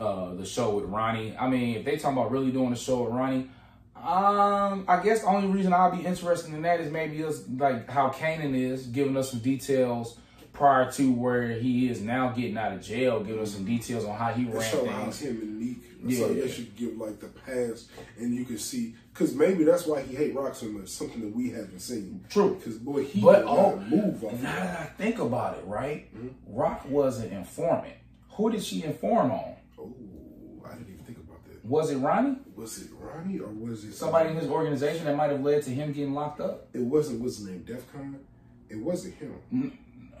uh 0.00 0.34
the 0.34 0.44
show 0.44 0.76
with 0.76 0.84
Ronnie. 0.86 1.36
I 1.38 1.48
mean, 1.48 1.76
if 1.76 1.84
they 1.84 1.96
talking 1.96 2.18
about 2.18 2.30
really 2.30 2.50
doing 2.50 2.72
a 2.72 2.76
show 2.76 3.04
with 3.04 3.14
Ronnie, 3.14 3.48
um, 3.96 4.84
I 4.86 5.00
guess 5.02 5.22
the 5.22 5.28
only 5.28 5.48
reason 5.48 5.72
I'll 5.72 5.94
be 5.94 6.04
interested 6.04 6.52
in 6.52 6.60
that 6.62 6.80
is 6.80 6.92
maybe 6.92 7.24
us 7.24 7.42
like 7.56 7.88
how 7.88 8.10
Kanan 8.10 8.54
is 8.54 8.86
giving 8.86 9.16
us 9.16 9.30
some 9.30 9.40
details 9.40 10.18
prior 10.54 10.90
to 10.92 11.12
where 11.12 11.48
he 11.48 11.88
is 11.90 12.00
now 12.00 12.30
getting 12.30 12.56
out 12.56 12.72
of 12.72 12.80
jail, 12.82 13.20
giving 13.22 13.42
us 13.42 13.52
some 13.52 13.64
details 13.66 14.04
on 14.06 14.16
how 14.16 14.32
he 14.32 14.44
That 14.44 14.54
ran 14.54 14.70
show 14.70 14.86
how 14.86 15.02
things. 15.02 15.20
him 15.20 15.36
and 15.42 15.60
Neek. 15.60 15.82
Yeah, 16.06 16.18
so 16.18 16.26
I 16.26 16.30
yeah. 16.32 16.44
guess 16.44 16.58
you 16.58 16.64
give 16.76 16.96
like 16.96 17.18
the 17.20 17.28
past, 17.28 17.90
and 18.18 18.34
you 18.34 18.44
can 18.44 18.58
see 18.58 18.94
because 19.12 19.34
maybe 19.34 19.64
that's 19.64 19.86
why 19.86 20.02
he 20.02 20.14
hate 20.14 20.34
Rock 20.34 20.54
so 20.54 20.66
much. 20.66 20.88
Something 20.88 21.20
that 21.22 21.34
we 21.36 21.50
haven't 21.50 21.80
seen. 21.80 22.24
True. 22.30 22.54
Because 22.56 22.78
boy, 22.78 23.04
he 23.04 23.20
But 23.20 23.44
oh, 23.46 23.76
move 23.88 24.22
off. 24.24 24.32
now 24.34 24.52
that. 24.54 24.80
I 24.80 24.84
think 25.02 25.18
about 25.18 25.58
it, 25.58 25.64
right? 25.66 26.08
Rock 26.46 26.88
was 26.88 27.20
an 27.20 27.30
informant. 27.32 27.94
Who 28.32 28.50
did 28.50 28.62
she 28.62 28.82
inform 28.84 29.30
on? 29.32 29.54
Oh, 29.78 29.92
I 30.66 30.74
didn't 30.74 30.92
even 30.92 31.04
think 31.04 31.18
about 31.18 31.42
that. 31.46 31.64
Was 31.64 31.90
it 31.90 31.96
Ronnie? 31.96 32.36
Was 32.54 32.82
it 32.82 32.88
Ronnie 32.98 33.38
or 33.40 33.48
was 33.48 33.84
it 33.84 33.94
Somebody 33.94 34.30
in 34.30 34.36
his 34.36 34.48
organization 34.48 35.06
that 35.06 35.16
might 35.16 35.30
have 35.30 35.40
led 35.40 35.62
to 35.64 35.70
him 35.70 35.92
getting 35.92 36.12
locked 36.14 36.40
up? 36.40 36.68
It 36.74 36.80
wasn't. 36.82 37.20
What's 37.22 37.38
his 37.38 37.46
name? 37.46 37.64
Defcon. 37.66 38.16
It 38.68 38.76
wasn't 38.76 39.14
him. 39.14 39.34
Uh, 39.52 39.68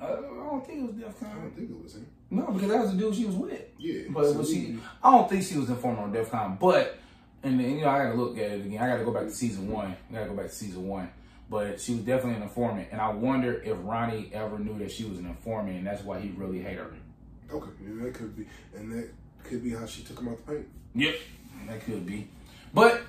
I 0.00 0.06
don't 0.06 0.66
think 0.66 0.78
it 0.80 0.94
was 0.94 1.02
I 1.02 1.08
DEFCON. 1.08 1.34
don't 1.42 1.56
think 1.56 1.70
it 1.70 1.82
was 1.82 1.94
him. 1.94 2.06
No, 2.30 2.46
because 2.46 2.68
that 2.68 2.80
was 2.80 2.92
the 2.92 2.98
dude 2.98 3.14
she 3.14 3.24
was 3.26 3.36
with. 3.36 3.60
Yeah, 3.78 4.02
But 4.10 4.24
so 4.26 4.32
was 4.38 4.48
she? 4.50 4.78
I 5.02 5.10
don't 5.10 5.28
think 5.30 5.44
she 5.44 5.56
was 5.58 5.68
informed 5.68 5.98
on 5.98 6.12
DEFCON. 6.12 6.58
But 6.58 6.98
and 7.42 7.58
then 7.60 7.70
you 7.78 7.80
know 7.82 7.88
I 7.90 8.04
gotta 8.04 8.14
look 8.14 8.36
at 8.38 8.50
it 8.50 8.66
again. 8.66 8.82
I 8.82 8.88
gotta 8.88 9.04
go 9.04 9.12
back 9.12 9.24
to 9.24 9.30
season 9.30 9.70
one. 9.70 9.96
I 10.10 10.14
gotta 10.14 10.30
go 10.30 10.34
back 10.36 10.46
to 10.46 10.52
season 10.54 10.86
one. 10.88 11.10
But 11.50 11.80
she 11.80 11.92
was 11.94 12.02
definitely 12.02 12.36
an 12.36 12.42
informant, 12.42 12.88
and 12.90 13.00
I 13.00 13.10
wonder 13.10 13.62
if 13.62 13.76
Ronnie 13.82 14.30
ever 14.32 14.58
knew 14.58 14.78
that 14.78 14.90
she 14.90 15.04
was 15.04 15.18
an 15.18 15.26
informant, 15.26 15.76
and 15.76 15.86
that's 15.86 16.02
why 16.02 16.18
he 16.18 16.30
really 16.30 16.60
hated 16.60 16.78
her. 16.78 16.90
Okay, 17.52 17.68
yeah, 17.86 18.04
that 18.04 18.14
could 18.14 18.34
be, 18.36 18.46
and 18.74 18.90
that 18.92 19.10
could 19.44 19.62
be 19.62 19.70
how 19.70 19.84
she 19.84 20.02
took 20.02 20.18
him 20.18 20.28
out 20.28 20.38
the 20.44 20.52
paint. 20.54 20.66
Yep, 20.94 21.14
that 21.68 21.84
could 21.84 22.06
be. 22.06 22.28
But 22.72 23.02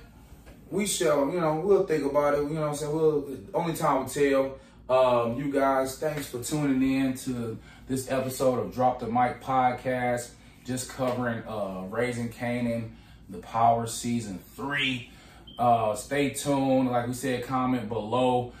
we 0.70 0.86
shall, 0.86 1.30
you 1.30 1.40
know, 1.40 1.60
we'll 1.64 1.86
think 1.86 2.04
about 2.04 2.34
it. 2.34 2.42
You 2.42 2.50
know 2.50 2.60
what 2.60 2.68
I'm 2.70 2.74
saying? 2.76 2.94
We'll 2.94 3.26
only 3.54 3.74
time 3.74 4.00
will 4.02 4.08
tell. 4.08 4.58
Um, 4.88 5.34
you 5.36 5.50
guys, 5.52 5.98
thanks 5.98 6.28
for 6.28 6.42
tuning 6.42 7.00
in 7.00 7.14
to 7.18 7.58
this 7.88 8.10
episode 8.10 8.60
of 8.60 8.72
Drop 8.72 9.00
the 9.00 9.06
Mic 9.06 9.42
podcast. 9.42 10.30
Just 10.64 10.90
covering 10.90 11.42
uh 11.46 11.84
Raising 11.90 12.28
Kanan, 12.28 12.90
the 13.28 13.38
Power 13.38 13.86
Season 13.88 14.38
3. 14.54 15.10
Uh 15.58 15.94
stay 15.96 16.30
tuned. 16.30 16.90
Like 16.90 17.08
we 17.08 17.14
said, 17.14 17.44
comment 17.44 17.88
below. 17.88 18.52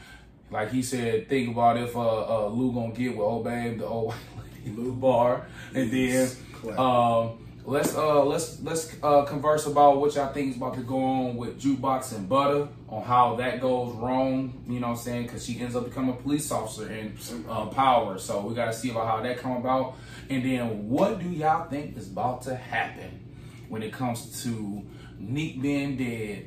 Like 0.50 0.70
he 0.70 0.82
said, 0.82 1.28
think 1.28 1.50
about 1.50 1.76
if 1.76 1.94
uh, 1.96 2.46
uh 2.46 2.48
Lou 2.48 2.72
gonna 2.72 2.92
get 2.92 3.10
with 3.16 3.20
old 3.24 3.44
babe, 3.44 3.78
the 3.78 3.86
old 3.86 4.12
white 4.12 4.44
lady 4.64 4.76
Lou 4.76 4.94
Bar. 4.94 5.46
And 5.74 5.92
then 5.92 6.30
um 6.76 7.45
let's 7.66 7.94
uh 7.94 8.24
let's 8.24 8.60
let's 8.62 8.96
uh 9.02 9.24
converse 9.24 9.66
about 9.66 9.98
what 9.98 10.14
y'all 10.14 10.32
think 10.32 10.50
is 10.50 10.56
about 10.56 10.74
to 10.74 10.80
go 10.82 11.02
on 11.02 11.36
with 11.36 11.60
jukebox 11.60 12.14
and 12.14 12.28
butter 12.28 12.68
on 12.88 13.02
how 13.02 13.34
that 13.34 13.60
goes 13.60 13.92
wrong 13.96 14.62
you 14.68 14.80
know 14.80 14.86
what 14.86 14.92
i'm 14.92 14.98
saying 14.98 15.24
because 15.24 15.44
she 15.44 15.60
ends 15.60 15.74
up 15.76 15.84
becoming 15.84 16.10
a 16.10 16.16
police 16.16 16.50
officer 16.52 16.90
in 16.90 17.16
uh, 17.48 17.66
power 17.66 18.18
so 18.18 18.40
we 18.40 18.54
got 18.54 18.66
to 18.66 18.72
see 18.72 18.90
about 18.90 19.06
how 19.06 19.20
that 19.22 19.36
come 19.38 19.56
about 19.56 19.96
and 20.30 20.44
then 20.44 20.88
what 20.88 21.18
do 21.18 21.28
y'all 21.28 21.68
think 21.68 21.96
is 21.96 22.08
about 22.08 22.40
to 22.40 22.54
happen 22.54 23.20
when 23.68 23.82
it 23.82 23.92
comes 23.92 24.42
to 24.44 24.82
neek 25.18 25.60
being 25.60 25.96
dead 25.96 26.46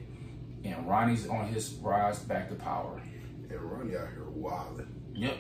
and 0.63 0.87
Ronnie's 0.87 1.27
on 1.27 1.47
his 1.47 1.73
rise 1.81 2.19
back 2.19 2.49
to 2.49 2.55
power. 2.55 3.01
And 3.49 3.61
Ronnie 3.61 3.95
out 3.95 4.09
here 4.09 4.25
wilding. 4.29 4.87
Yep. 5.13 5.37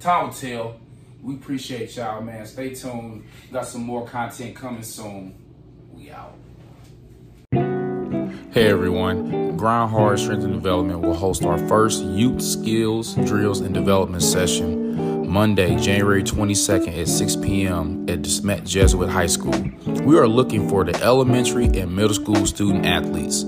Time 0.00 0.26
will 0.28 0.34
tell. 0.34 0.80
We 1.22 1.34
appreciate 1.34 1.96
y'all, 1.96 2.20
man. 2.20 2.46
Stay 2.46 2.74
tuned. 2.74 3.24
Got 3.52 3.66
some 3.66 3.82
more 3.82 4.06
content 4.06 4.54
coming 4.54 4.82
soon. 4.82 5.34
We 5.92 6.10
out. 6.10 6.34
Hey 8.50 8.68
everyone, 8.70 9.56
Grind 9.56 9.90
Hard 9.90 10.18
Strength 10.18 10.44
and 10.44 10.54
Development 10.54 11.00
will 11.00 11.14
host 11.14 11.44
our 11.44 11.58
first 11.68 12.02
youth 12.02 12.40
skills, 12.40 13.14
drills, 13.14 13.60
and 13.60 13.74
development 13.74 14.22
session 14.22 15.28
Monday, 15.28 15.76
January 15.76 16.22
22nd 16.22 16.98
at 16.98 17.06
6 17.06 17.36
p.m. 17.36 18.08
at 18.08 18.22
DeSmet 18.22 18.66
Jesuit 18.66 19.10
High 19.10 19.26
School. 19.26 19.60
We 20.02 20.18
are 20.18 20.26
looking 20.26 20.68
for 20.68 20.84
the 20.84 21.00
elementary 21.02 21.66
and 21.66 21.94
middle 21.94 22.14
school 22.14 22.46
student 22.46 22.86
athletes. 22.86 23.44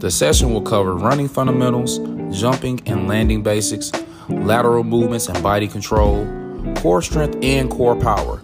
The 0.00 0.10
session 0.10 0.52
will 0.52 0.62
cover 0.62 0.96
running 0.96 1.28
fundamentals, 1.28 1.98
jumping 2.38 2.82
and 2.86 3.06
landing 3.06 3.42
basics, 3.42 3.92
lateral 4.28 4.82
movements 4.82 5.28
and 5.28 5.40
body 5.42 5.68
control, 5.68 6.24
core 6.76 7.02
strength 7.02 7.38
and 7.42 7.70
core 7.70 7.96
power. 7.96 8.40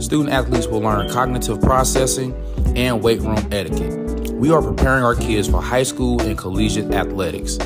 Student 0.00 0.30
athletes 0.30 0.66
will 0.66 0.80
learn 0.80 1.10
cognitive 1.10 1.60
processing 1.60 2.34
and 2.76 3.02
weight 3.02 3.20
room 3.20 3.38
etiquette. 3.52 4.32
We 4.32 4.50
are 4.52 4.62
preparing 4.62 5.02
our 5.04 5.16
kids 5.16 5.48
for 5.48 5.60
high 5.60 5.82
school 5.82 6.20
and 6.22 6.38
collegiate 6.38 6.92
athletics. 6.94 7.58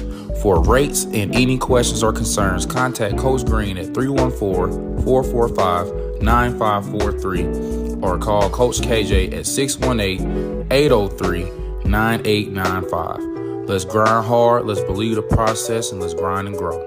For 0.43 0.63
rates 0.63 1.05
and 1.05 1.35
any 1.35 1.59
questions 1.59 2.03
or 2.03 2.13
concerns, 2.13 2.67
contact 2.67 3.19
Coach 3.19 3.45
Green 3.45 3.77
at 3.77 3.95
314 3.95 5.05
445 5.05 6.23
9543 6.23 8.01
or 8.03 8.19
call 8.19 8.51
Coach 8.51 8.81
KJ 8.81 9.35
at 9.35 9.47
618 9.47 10.67
803 10.73 11.45
9895. 11.89 13.69
Let's 13.69 13.85
grind 13.85 14.27
hard, 14.27 14.67
let's 14.67 14.83
believe 14.83 15.17
the 15.17 15.23
process, 15.23 15.93
and 15.93 16.01
let's 16.01 16.15
grind 16.15 16.49
and 16.49 16.57
grow. 16.57 16.85